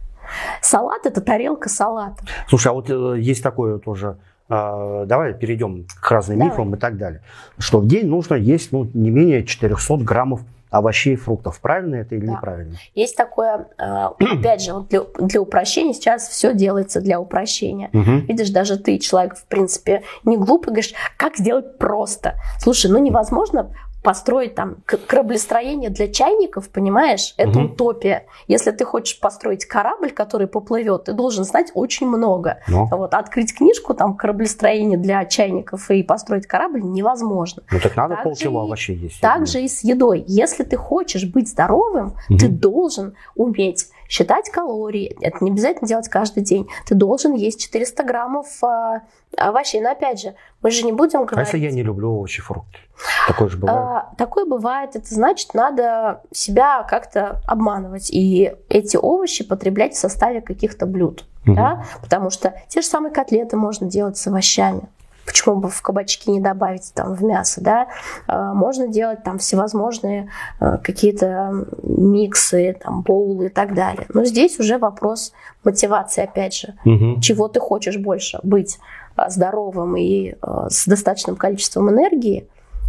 [0.62, 2.24] Салат– это тарелка салата.
[2.48, 4.18] Слушай, а вот э, есть такое тоже,
[4.50, 6.52] э, давай перейдем к разным Давай.
[6.52, 7.22] мифам и так далее,
[7.58, 10.42] что в день нужно есть ну, не менее 400 граммов
[10.74, 11.60] овощей и фруктов.
[11.62, 12.34] Правильно это или Да.
[12.34, 12.76] неправильно?
[12.96, 17.90] Есть такое, а, опять же, для, для упрощения, сейчас все делается для упрощения.
[17.94, 18.26] Мгм.
[18.26, 22.34] Видишь, даже ты, человек, в принципе, не глупый, говоришь, как сделать просто.
[22.60, 23.72] Слушай, ну невозможно
[24.04, 24.78] построить там
[25.08, 27.34] кораблестроение для чайников, понимаешь?
[27.38, 27.66] Это Мгм.
[27.72, 28.26] утопия.
[28.48, 32.60] Если ты хочешь построить корабль, который поплывет, ты должен знать очень много.
[32.68, 37.64] Но, Вот открыть книжку там кораблестроение для чайников и построить корабль невозможно.
[37.72, 39.22] ну так надо полкило овощей есть.
[39.22, 40.24] Так же и с едой.
[40.28, 42.40] Если ты хочешь быть здоровым, Мгм.
[42.40, 45.16] ты должен уметь считать калории.
[45.22, 46.68] Это не обязательно делать каждый день.
[46.86, 49.02] Ты должен есть 400 граммов а,
[49.38, 49.82] овощей.
[49.82, 51.54] Но опять же, мы же не будем А говорить...
[51.54, 52.78] если я не люблю овощи фрукты?
[53.28, 53.80] Такое же бывает.
[53.80, 54.96] А, такое бывает.
[54.96, 58.10] Это значит, надо себя как-то обманывать.
[58.12, 61.26] И эти овощи потреблять в составе каких-то блюд.
[61.46, 61.56] Мгм.
[61.56, 61.86] Да?
[62.02, 64.90] Потому что те же самые котлеты можно делать с овощами.
[65.26, 67.88] Почему бы в кабачки не добавить там в мясо, да?
[68.28, 74.06] А, Можно делать там всевозможные а, какие-то миксы, там боулы и так далее.
[74.14, 76.76] Но здесь уже вопрос мотивации, опять же.
[76.84, 77.22] Мгм.
[77.22, 78.40] Чего ты хочешь больше?
[78.44, 78.80] Быть
[79.16, 80.36] а, здоровым и
[80.70, 82.48] с достаточным количеством энергии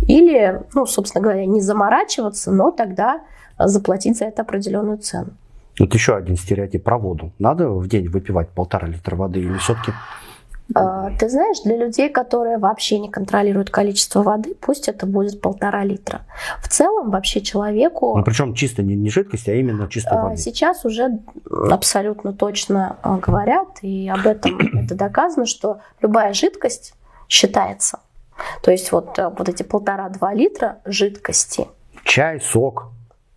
[0.08, 3.20] или, ну, собственно говоря, не заморачиваться, но тогда
[3.58, 5.30] заплатить за это определенную цену.
[5.78, 7.32] Вот еще один стереотип про воду.
[7.38, 9.92] Надо в день выпивать полтора литра воды или все-таки?
[10.74, 15.84] А, Ты знаешь, для людей, которые вообще не контролируют количество воды, пусть это будет полтора
[15.84, 16.22] литра.
[16.62, 20.36] В целом, вообще человеку Ну, причем чисто не, не жидкость, а именно чистой а, воды.
[20.38, 21.18] сейчас уже
[21.70, 26.94] абсолютно точно а, говорят, и об этом это доказано, что любая жидкость
[27.28, 28.00] считается.
[28.62, 31.68] То есть вот, а, вот эти полтора-два литра жидкости.
[32.04, 32.88] Чай, сок.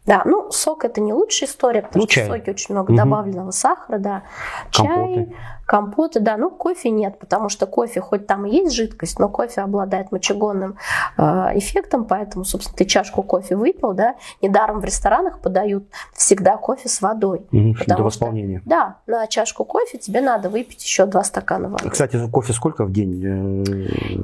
[0.06, 2.24] Да, ну сок это не лучшая история, потому Ну, что чай.
[2.24, 2.98] в соке очень много Мгм.
[3.04, 4.24] добавленного сахара, да.
[4.72, 5.28] Чай,
[5.68, 6.22] Компоты.
[6.22, 10.12] да, ну кофе нет, потому что кофе, хоть там и есть жидкость, но кофе обладает
[10.14, 10.78] мочегонным
[11.18, 11.22] э,
[11.58, 17.02] эффектом, поэтому, собственно, ты чашку кофе выпил, да, недаром в ресторанах подают всегда кофе с
[17.02, 17.46] водой.
[17.52, 18.62] Мгм, До Потому что- восполнения.
[18.66, 21.90] Да, на чашку кофе тебе надо выпить еще два стакана воды.
[21.90, 23.22] Кстати, кофе сколько в день?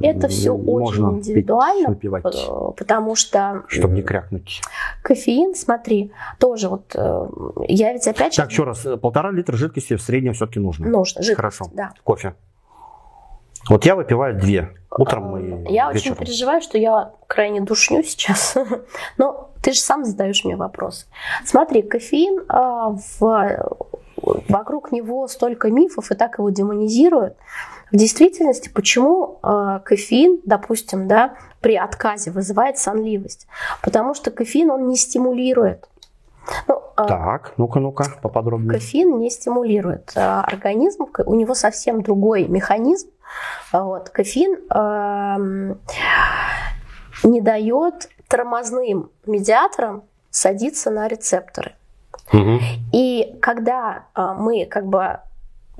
[0.02, 4.62] Это все можно очень пить, индивидуально, выпивать, э, потому что чтобы не крякнуть.
[5.02, 6.94] кофеин, смотри, тоже вот
[7.68, 10.88] я ведь опять же Так, еще раз, полтора литра жидкости в среднем все-таки нужно.
[10.88, 11.70] нужно жидкость, Хорошо.
[11.74, 11.92] да.
[12.04, 12.34] Кофе.
[13.68, 14.74] Вот я выпиваю две.
[14.90, 16.16] Утром и А, Я очень вечером.
[16.18, 18.56] переживаю, что я крайне душню сейчас.
[19.18, 21.06] Но ты же сам задаешь мне вопрос.
[21.44, 23.68] Смотри, кофеин, а, в-
[24.48, 27.36] вокруг него столько мифов и так его демонизируют.
[27.90, 33.46] В действительности, почему а, кофеин, допустим, да, при отказе вызывает сонливость?
[33.82, 35.88] Потому что кофеин, он не стимулирует.
[36.68, 38.72] Ну, а, Так, ну-ка, ну-ка, поподробнее.
[38.72, 43.08] Кофеин не стимулирует а, организм, у него совсем другой механизм.
[43.72, 44.10] А Вот.
[44.10, 45.80] Кофеин эм,
[47.22, 51.74] не дает тормозным медиаторам садиться на рецепторы.
[52.32, 52.60] Мгм.
[52.92, 55.20] И когда мы как бы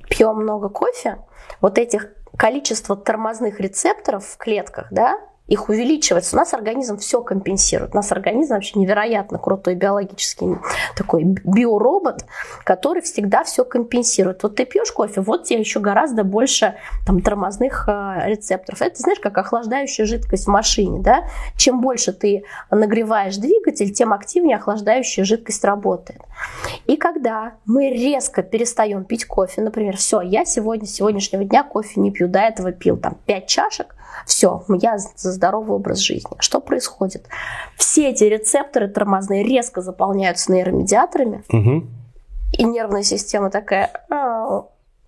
[0.08, 1.18] пьем много кофе,
[1.60, 6.36] вот этих количество тормозных рецепторов в клетках, да, их увеличивается.
[6.36, 7.92] У нас организм все компенсирует.
[7.92, 10.56] У нас организм вообще невероятно крутой биологический
[10.96, 12.24] такой биоробот,
[12.64, 14.42] который всегда все компенсирует.
[14.42, 16.76] Вот ты пьешь кофе, вот тебе еще гораздо больше
[17.06, 18.80] там, тормозных э, рецепторов.
[18.80, 21.00] Это, знаешь, как охлаждающая жидкость в машине.
[21.00, 21.24] Да?
[21.58, 26.22] Чем больше ты нагреваешь двигатель, тем активнее охлаждающая жидкость работает.
[26.86, 32.00] И когда мы резко перестаем пить кофе, например, все, я сегодня, с сегодняшнего дня кофе
[32.00, 33.94] не пью, до этого пил там 5 чашек,
[34.26, 36.30] все, я за здоровый образ жизни.
[36.38, 37.26] Что происходит?
[37.76, 41.88] Все эти рецепторы тормозные резко заполняются нейромедиаторами, Мгм.
[42.56, 43.90] и нервная система такая,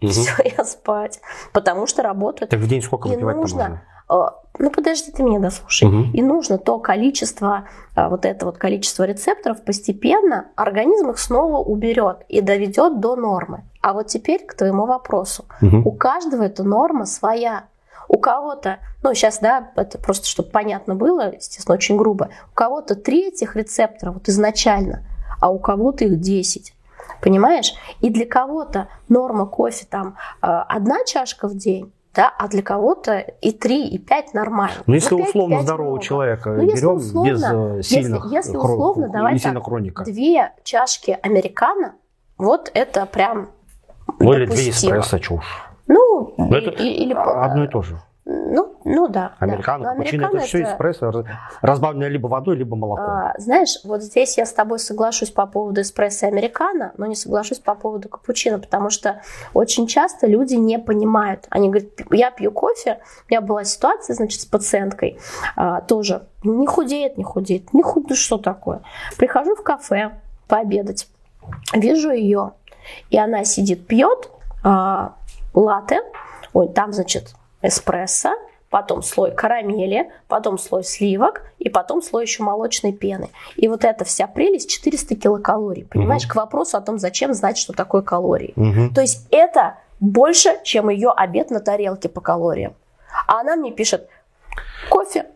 [0.00, 0.10] Мгм.
[0.10, 1.20] все, я спать,
[1.52, 2.50] потому что работает.
[2.50, 3.82] Так в день сколько И выпивать-то нужно, можно?
[4.10, 5.88] э, ну подожди, ты меня дослушай.
[5.88, 6.12] Мгм.
[6.12, 12.18] И нужно то количество, а, вот это вот количество рецепторов постепенно организм их снова уберет
[12.28, 13.64] и доведет до нормы.
[13.82, 15.44] А вот теперь к твоему вопросу.
[15.60, 15.86] Мгм.
[15.86, 17.64] У каждого эта норма своя.
[18.08, 22.94] У кого-то, ну сейчас, да, это просто чтобы понятно было, естественно, очень грубо, у кого-то
[22.94, 25.04] три этих рецептора вот изначально,
[25.40, 26.74] а у кого-то их 10.
[27.20, 27.74] Понимаешь?
[28.00, 33.18] И для кого-то норма кофе там э, одна чашка в день, да, а для кого-то
[33.18, 34.76] и 3, и 5 нормально.
[34.86, 36.04] Ну, если 5, условно 5 здорового много.
[36.04, 40.04] человека ну, берем условно, без э, сильных если, если условно, давай так, хроника.
[40.04, 41.94] две чашки американо,
[42.38, 43.50] вот это прям
[44.18, 45.62] Ну, или две эспрессо чушь.
[45.86, 47.98] Ну, Но это или, одно и то же.
[48.28, 49.36] Ну, ну да.
[49.38, 49.90] Американо, да.
[49.90, 51.24] капучино, это, это все эспрессо,
[51.62, 53.04] разбавленное либо водой, либо молоком.
[53.04, 57.14] А, знаешь, вот здесь я с тобой соглашусь по поводу эспрессо и американо, но не
[57.14, 59.22] соглашусь по поводу капучино, потому что
[59.54, 61.46] очень часто люди не понимают.
[61.50, 65.20] Они говорят, я пью кофе, у меня была ситуация, значит, с пациенткой,
[65.54, 68.82] а, тоже не худеет, не худеет, не худеет, что такое.
[69.18, 71.06] Прихожу в кафе пообедать,
[71.72, 72.54] вижу ее,
[73.10, 74.30] и она сидит, пьет
[74.64, 75.14] а,
[75.56, 76.02] латте,
[76.52, 78.34] ой, там, значит, эспрессо,
[78.70, 83.30] потом слой карамели, потом слой сливок и потом слой еще молочной пены.
[83.56, 85.84] И вот эта вся прелесть 400 килокалорий.
[85.84, 86.32] Понимаешь, угу.
[86.32, 88.52] к вопросу о том, зачем знать, что такое калории.
[88.56, 88.94] Угу.
[88.94, 92.74] То есть это больше, чем ее обед на тарелке по калориям.
[93.26, 94.08] А она мне пишет,
[94.90, 95.26] кофе.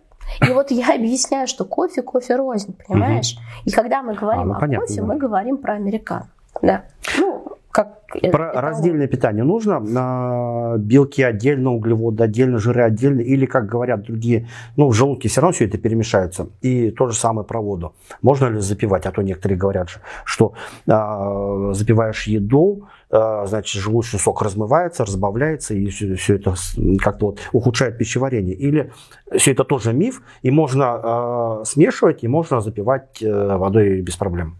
[0.47, 3.35] И вот я объясняю, что кофе, кофе рознь, понимаешь?
[3.35, 3.43] Угу.
[3.66, 5.07] И когда мы говорим а, ну, о понятно, кофе, да.
[5.07, 6.29] мы говорим про американо.
[6.62, 6.85] Да.
[7.18, 7.39] Ну,
[7.71, 8.01] как
[8.33, 10.77] Про это раздельное питание нужно?
[10.79, 15.53] Белки отдельно, углеводы отдельно, жиры отдельно, или, как говорят другие, ну, в желудке все равно
[15.53, 16.49] все это перемешается.
[16.62, 17.95] И то же самое про воду.
[18.23, 19.07] Можно ли запивать?
[19.07, 19.89] А то некоторые говорят,
[20.25, 20.55] что
[20.87, 26.55] э, запиваешь еду, э, значит, желудочный сок размывается, разбавляется, и все, все это
[26.99, 28.57] как-то вот ухудшает пищеварение.
[28.57, 28.93] Или
[29.37, 34.57] все это тоже миф, и можно э, смешивать, и можно запивать э, водой без проблем.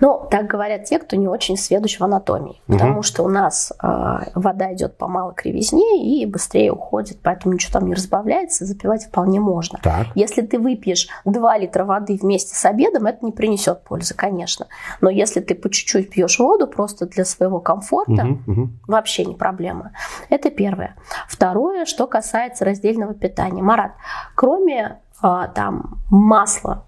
[0.00, 2.78] Ну, так говорят те, кто не очень сведущ в анатомии, угу.
[2.78, 3.86] потому что у нас э,
[4.34, 9.40] вода идет по малой кривизне и быстрее уходит, поэтому ничего там не разбавляется, запивать вполне
[9.40, 9.78] можно.
[9.82, 10.08] Так.
[10.14, 14.66] Если ты выпьешь 2 литра воды вместе с обедом, это не принесет пользы, конечно.
[15.00, 18.68] Но если ты по чуть-чуть пьешь воду просто для своего комфорта, угу, угу.
[18.86, 19.92] вообще не проблема.
[20.28, 20.96] Это первое.
[21.28, 23.62] Второе, что касается раздельного питания.
[23.62, 23.92] Марат,
[24.34, 26.84] кроме э, там масла,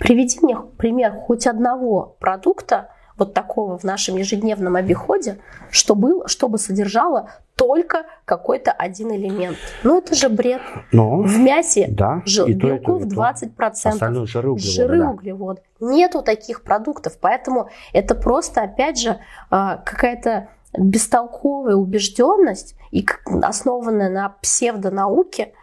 [0.00, 2.88] Приведи мне пример хоть одного продукта,
[3.18, 5.36] вот такого в нашем ежедневном обиходе,
[5.70, 9.58] что было, чтобы содержало только какой-то один элемент.
[9.84, 10.62] Ну, это же бред.
[10.90, 13.88] Но, в мясе да, жил, и белков то, и то, 20%.
[13.88, 14.72] Остальное жиры углеводы.
[14.72, 15.10] Жиры да.
[15.10, 15.62] углеводы.
[15.80, 19.18] Нету таких продуктов, поэтому это просто, опять же,
[19.50, 20.48] а, какая-то
[20.78, 23.06] бестолковая убежденность, и
[23.42, 25.59] основанная на псевдонауке, а,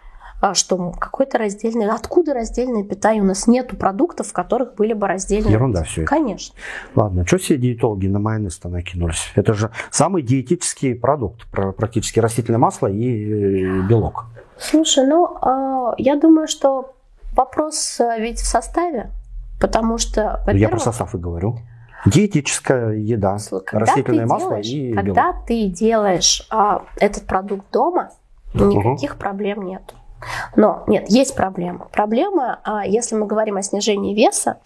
[0.53, 1.88] что какой-то раздельный...
[1.89, 3.23] Откуда раздельное питание?
[3.23, 5.51] У нас нету продуктов, в которых были бы раздельные.
[5.51, 6.09] Ерунда все это.
[6.09, 6.55] Конечно.
[6.95, 9.31] Ладно, что все диетологи на майонез-то накинулись?
[9.35, 14.25] Это же самый диетический продукт, практически растительное масло и э, белок.
[14.59, 16.93] Слушай, ну, а, я думаю, что
[17.33, 19.11] вопрос э, ведь в составе,
[19.59, 21.57] потому что, во Я про состав и говорю.
[22.05, 25.05] Диетическая еда, Слушай, растительное масло делаешь, и белок.
[25.05, 28.11] Когда ты делаешь а, этот продукт дома,
[28.53, 29.19] никаких угу.
[29.19, 29.81] проблем нет.
[30.55, 31.88] Но нет, есть проблема.
[31.91, 34.57] Проблема, а, если мы говорим о снижении веса,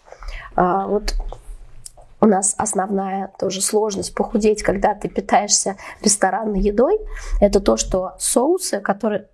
[0.55, 1.15] а, вот
[2.21, 6.99] у нас основная тоже сложность похудеть, когда ты питаешься ресторанной едой,
[7.39, 9.27] это то, что соусы, которые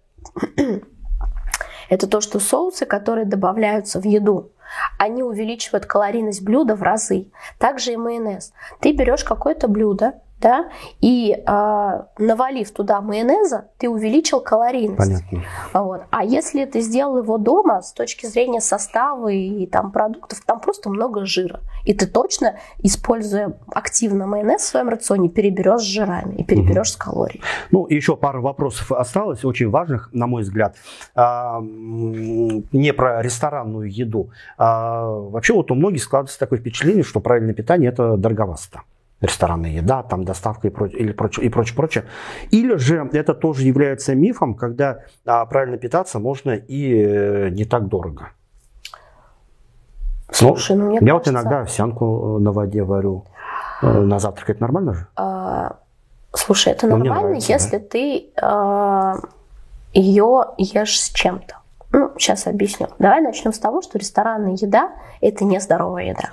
[1.89, 4.51] это то, что соусы, которые добавляются в еду,
[4.97, 7.27] они увеличивают калорийность блюда в разы.
[7.57, 8.53] Также и майонез.
[8.79, 10.69] Ты берешь какое-то блюдо, да,
[11.01, 14.97] и э, навалив туда майонеза, ты увеличил калорийность.
[14.97, 15.43] Понятно.
[15.73, 16.01] Вот.
[16.11, 20.89] А если ты сделал его дома, с точки зрения состава и там продуктов, там просто
[20.89, 21.61] много жира.
[21.85, 26.93] И ты точно, используя активно майонез в своем рационе, переберешь с жирами и переберешь угу.
[26.93, 27.41] с калорий.
[27.71, 30.75] Ну, еще пару вопросов осталось, очень важных, на мой взгляд.
[31.15, 34.29] А, не про ресторанную еду.
[34.57, 38.81] А, вообще вот у многих складывается такое впечатление, что правильное питание– это дороговато
[39.21, 42.05] ресторанная еда, там доставка и прочее, или прочее, и прочее, прочее.
[42.51, 47.87] Или же это тоже является мифом, когда а, правильно питаться можно и э, не так
[47.87, 48.29] дорого.
[50.29, 51.13] Слушай, ну, мне Я кажется...
[51.13, 53.25] вот иногда овсянку э, на воде варю.
[53.81, 55.07] Э, на завтрак это нормально же?
[55.15, 55.77] А,
[56.33, 57.87] слушай, это ну, нормально, нравится, если да?
[57.89, 59.15] ты а,
[59.93, 61.55] ее ешь с чем-то.
[61.91, 62.87] Ну, сейчас объясню.
[62.99, 64.91] Давай начнем с того, что ресторанная еда–
[65.21, 66.29] это не здоровая еда.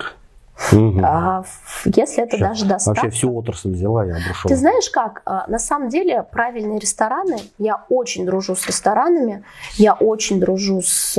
[0.71, 1.01] Угу.
[1.03, 1.43] А,
[1.85, 2.49] если это Сейчас.
[2.49, 3.01] даже доставка...
[3.01, 4.49] Вообще всю отрасль взяла и обрушила.
[4.49, 5.21] Ты знаешь как?
[5.25, 9.43] А, на самом деле правильные рестораны, я очень дружу с ресторанами,
[9.75, 11.13] я очень дружу с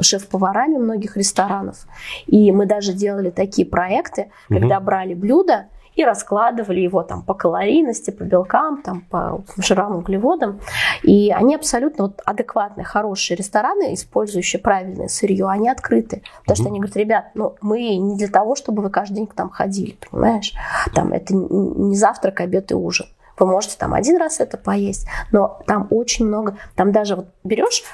[0.00, 1.86] шеф-поварами многих ресторанов.
[2.26, 4.58] И мы даже делали такие проекты, угу.
[4.58, 5.66] когда брали блюда
[5.96, 10.60] и раскладывали его там по калорийности, по белкам, там, по жирам, углеводам.
[11.02, 16.22] И они абсолютно вот адекватные, хорошие рестораны, использующие правильное сырье, они открыты.
[16.42, 19.48] Потому что они говорят, ребят, ну мы не для того, чтобы вы каждый день там
[19.48, 20.52] ходили, понимаешь?
[20.94, 23.06] Там это не завтрак, обед и ужин.
[23.38, 27.84] Вы можете там один раз это поесть, но там очень много, там даже вот берешь,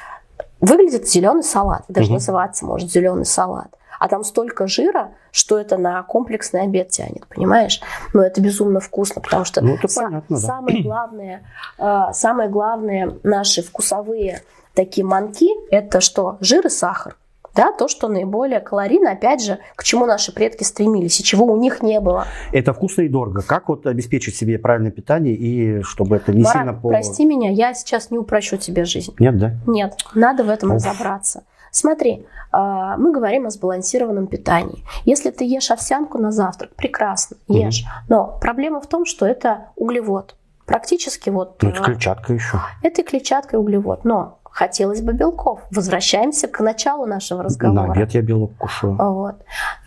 [0.60, 2.14] выглядит зеленый салат, даже угу.
[2.14, 7.80] называться может зеленый салат а там столько жира, что это на комплексный обед тянет, понимаешь?
[8.12, 10.36] Но это безумно вкусно, потому что ну, са- понятно, да.
[10.38, 11.42] самое главное,
[11.78, 14.42] э, самое главное наши вкусовые
[14.74, 16.36] такие манки, это что?
[16.40, 17.16] Жир и сахар
[17.54, 21.56] да, то, что наиболее калорийно, опять же, к чему наши предки стремились и чего у
[21.56, 22.26] них не было.
[22.50, 23.42] Это вкусно и дорого.
[23.46, 26.72] Как вот обеспечить себе правильное питание и чтобы это не Марат, сильно...
[26.72, 26.88] По...
[26.88, 29.14] прости меня, я сейчас не упрощу тебе жизнь.
[29.18, 29.52] Нет, да?
[29.66, 30.76] Нет, надо в этом Уф.
[30.76, 31.44] разобраться.
[31.72, 34.84] Смотри, а, мы говорим о сбалансированном питании.
[35.06, 37.82] Если ты ешь овсянку на завтрак, прекрасно, ешь.
[37.82, 38.04] Mm-hmm.
[38.10, 40.36] Но проблема в том, что это углевод.
[40.66, 41.62] Практически вот...
[41.62, 42.60] Ну, это а, клетчатка еще.
[42.82, 44.04] Это клетчатка и углевод.
[44.04, 45.62] Но хотелось бы белков.
[45.70, 47.94] Возвращаемся к началу нашего разговора.
[47.94, 48.94] Да, нет, я белок кушаю.
[48.96, 49.36] Вот.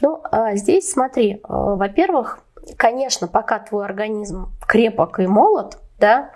[0.02, 2.40] Ну, а здесь смотри, во-первых,
[2.78, 6.32] конечно, пока твой организм крепок и молод, да,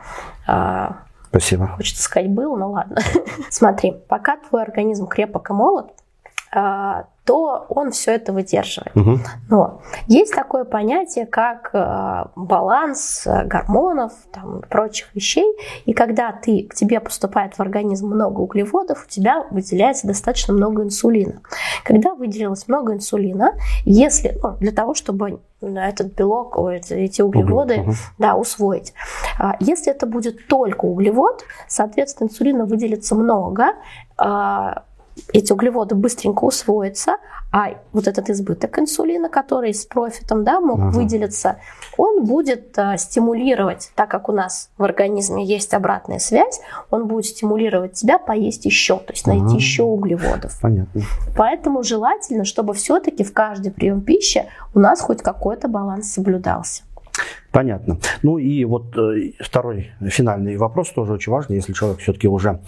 [1.30, 1.68] Спасибо.
[1.68, 2.98] Хочется сказать был, но ладно.
[3.50, 5.94] Смотри, пока твой организм крепок и молод,
[6.52, 8.96] то он все это выдерживает.
[8.96, 9.20] Угу.
[9.50, 15.46] Но есть такое понятие, как э, баланс гормонов, там, прочих вещей,
[15.86, 20.82] и когда ты, к тебе поступает в организм много углеводов, у тебя выделяется достаточно много
[20.82, 21.42] инсулина.
[21.84, 23.54] Когда выделилось много инсулина,
[23.86, 27.92] если ну, для того, чтобы этот белок, эти углеводы, угу.
[28.18, 28.94] да, усвоить.
[29.38, 33.74] А, если это будет только углевод, соответственно, инсулина выделится много,
[34.18, 34.84] а,
[35.34, 37.18] эти углеводы быстренько усвоятся,
[37.52, 40.90] а вот этот избыток инсулина, который с профитом да, мог ага.
[40.90, 41.58] выделиться,
[41.98, 46.62] он будет а, стимулировать, так как у нас в организме есть обратная связь,
[46.92, 49.56] он будет стимулировать тебя поесть еще, то есть найти ага.
[49.56, 50.60] еще углеводов.
[50.62, 51.02] Понятно.
[51.36, 54.46] Поэтому желательно, чтобы все-таки в каждый прием пищи
[54.76, 56.84] у нас хоть какой-то баланс соблюдался.
[57.52, 57.98] Понятно.
[58.22, 61.56] Ну и вот э, второй финальный вопрос тоже очень важный.
[61.56, 62.60] Если человек все-таки уже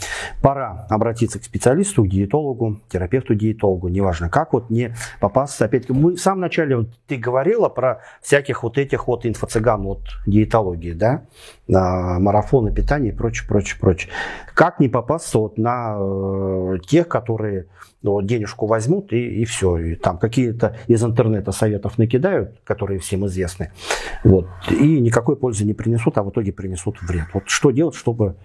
[0.42, 5.66] пора обратиться к специалисту, к диетологу, терапевту, диетологу, неважно как, вот не попасться.
[5.66, 10.02] Опять-таки, мы в самом начале, вот, ты говорила про всяких вот этих вот инфо-цыган от
[10.26, 11.26] диетологии, да,
[11.68, 14.12] на марафоны питания и прочее, прочее, прочее.
[14.56, 17.68] Как не попасться вот на э, тех, которые
[18.02, 19.78] ну, денежку возьмут и, и все.
[19.78, 23.72] И там какие-то из интернета советов накидают, которые всем известны.
[24.24, 27.26] Вот и никакой пользы не принесут, а в итоге принесут вред.
[27.34, 28.36] Вот что делать, чтобы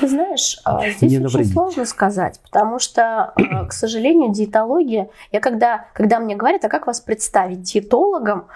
[0.00, 5.40] Ты знаешь, а, здесь не очень сложно сказать, потому что, а, к сожалению, диетология, я
[5.40, 8.46] когда, когда мне говорят, а как вас представить диетологом,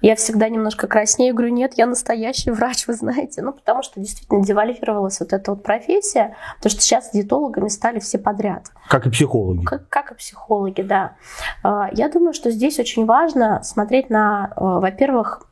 [0.00, 4.42] я всегда немножко краснею, говорю, нет, я настоящий врач, вы знаете, ну, потому что действительно
[4.42, 8.70] девальвировалась вот эта вот профессия, потому что сейчас диетологами стали все подряд.
[8.88, 9.64] Как и психологи.
[9.64, 11.16] Как, как и психологи, да.
[11.62, 15.46] А, я думаю, что здесь очень важно смотреть на, во-первых,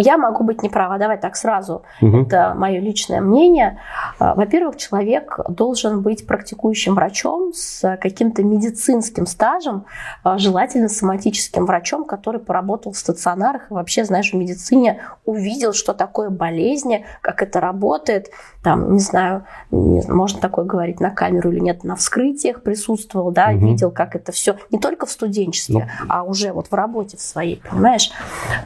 [0.00, 1.82] я могу быть неправа, давай так сразу.
[2.00, 2.22] Угу.
[2.22, 3.78] Это мое личное мнение.
[4.18, 9.84] А, во-первых, человек должен быть практикующим врачом с каким-то медицинским стажем,
[10.22, 15.92] а, желательно соматическим врачом, который поработал в стационарах и вообще, знаешь, в медицине увидел, что
[15.92, 18.30] такое болезни, как это работает.
[18.62, 23.66] Там, не знаю, можно такое говорить на камеру или нет, на вскрытиях присутствовал, да, угу.
[23.66, 25.88] видел, как это все не только в студенчестве.
[26.00, 26.06] Ну.
[26.08, 28.10] а уже вот в работе в своей, понимаешь?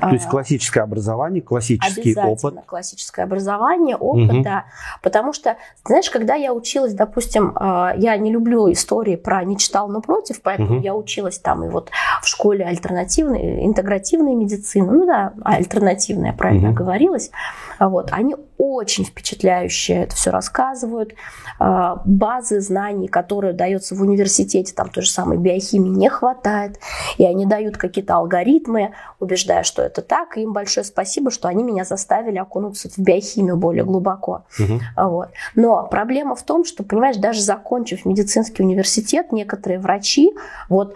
[0.00, 2.54] То есть а, классическое образование образование, классический опыт.
[2.66, 4.42] классическое образование, опыт, угу.
[4.42, 4.64] да.
[5.02, 9.88] Потому что, знаешь, когда я училась, допустим, а, я не люблю истории про «не читал,
[9.88, 10.84] но против», поэтому угу.
[10.84, 11.90] я училась там и вот
[12.22, 16.78] в школе альтернативной, интегративной медицины, ну да, альтернативная, правильно угу.
[16.78, 17.30] говорилось,
[17.78, 21.14] вот, они очень впечатляюще это все рассказывают.
[21.58, 26.78] А, базы знаний, которые даются в университете, там той же самой биохимии не хватает,
[27.18, 31.62] и они дают какие-то алгоритмы, убеждая, что это так, и им большое спасибо, что они
[31.62, 34.44] меня заставили окунуться в биохимию более глубоко.
[34.58, 34.80] Угу.
[35.08, 35.28] Вот.
[35.54, 40.32] Но проблема в том, что, понимаешь, даже закончив медицинский университет, некоторые врачи
[40.68, 40.94] вот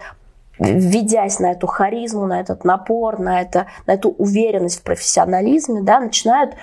[0.59, 5.99] введясь на эту харизму, на этот напор, на, это, на эту уверенность в профессионализме, да,
[6.01, 6.55] начинают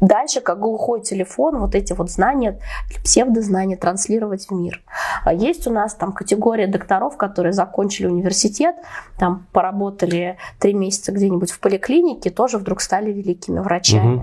[0.00, 2.58] дальше, как глухой телефон, вот эти вот знания,
[3.02, 4.82] псевдознания транслировать в мир.
[5.24, 8.76] А есть у нас там категория докторов, которые закончили университет,
[9.18, 14.16] там поработали три месяца где-нибудь в поликлинике, тоже вдруг стали великими врачами.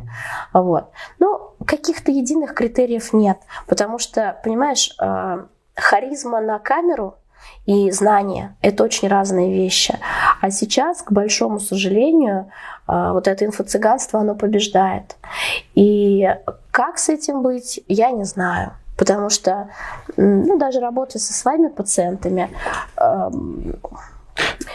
[0.54, 0.64] Угу.
[0.64, 0.92] Вот.
[1.20, 5.46] Ну, каких-то единых критериев нет, потому что, понимаешь, э,
[5.76, 7.16] харизма на камеру
[7.66, 9.98] и знания– это очень разные вещи.
[10.42, 12.52] А сейчас, к большому сожалению,
[12.88, 15.16] вот это инфо-цыганство, оно побеждает.
[15.74, 16.28] И
[16.72, 18.74] как с этим быть, я не знаю.
[18.98, 19.70] Потому что,
[20.16, 22.50] ну, даже работая со своими пациентами,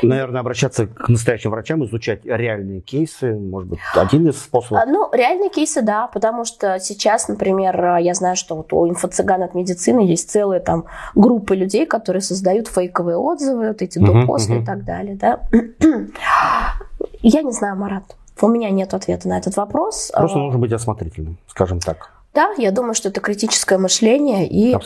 [0.03, 4.83] Наверное, обращаться к настоящим врачам, изучать реальные кейсы, может быть, один из способов?
[4.83, 9.43] А, ну, реальные кейсы, да, потому что сейчас, например, я знаю, что вот у инфо-цыган
[9.43, 14.63] от медицины есть целые там группы людей, которые создают фейковые отзывы, вот эти до-после угу,
[14.63, 15.41] и так далее, да.
[17.23, 20.11] Я не знаю, Марат, у меня нет ответа на этот вопрос.
[20.15, 22.11] Просто нужно быть осмотрительным, скажем так.
[22.33, 24.77] Да, я думаю, что это критическое мышление и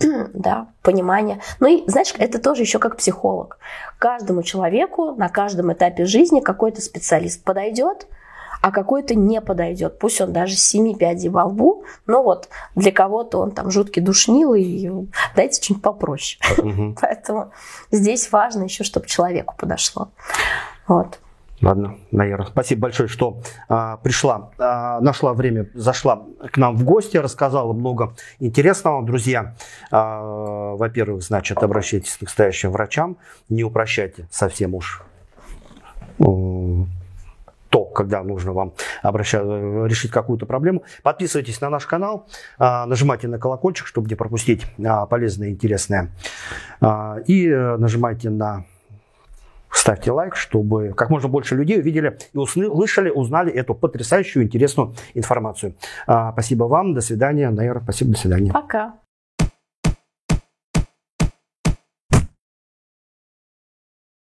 [0.34, 1.40] да, понимание.
[1.58, 3.58] Ну и, знаешь, это тоже еще как психолог.
[3.98, 8.06] Каждому человеку на каждом этапе жизни какой-то специалист подойдет,
[8.60, 9.98] а какой-то не подойдет.
[9.98, 14.52] Пусть он даже семи пядей во лбу, но вот для кого-то он там жуткий душнил,
[14.54, 14.90] и
[15.34, 16.40] дайте что-нибудь попроще.
[17.00, 17.50] Поэтому
[17.90, 20.10] здесь важно еще, чтобы человеку подошло.
[20.86, 21.18] Вот.
[21.64, 23.40] Ладно, Наира, спасибо большое, что
[23.70, 29.02] а, пришла, а, нашла время, зашла к нам в гости, рассказала много интересного.
[29.02, 29.54] Друзья,
[29.90, 33.16] а, во-первых, значит, обращайтесь к настоящим врачам,
[33.48, 35.02] не упрощайте совсем уж
[37.74, 40.84] то, когда нужно вам обращаться, решить какую-то проблему.
[41.02, 46.12] Подписывайтесь на наш канал, а, нажимайте на колокольчик, чтобы не пропустить а, полезное и интересное.
[46.80, 48.64] А, и э, нажимайте на
[49.78, 55.74] ставьте лайк, чтобы как можно больше людей увидели и услышали, узнали эту потрясающую, интересную информацию.
[56.06, 57.50] А, спасибо вам, до свидания.
[57.50, 58.52] Наира, спасибо, до свидания.
[58.52, 59.03] Пока.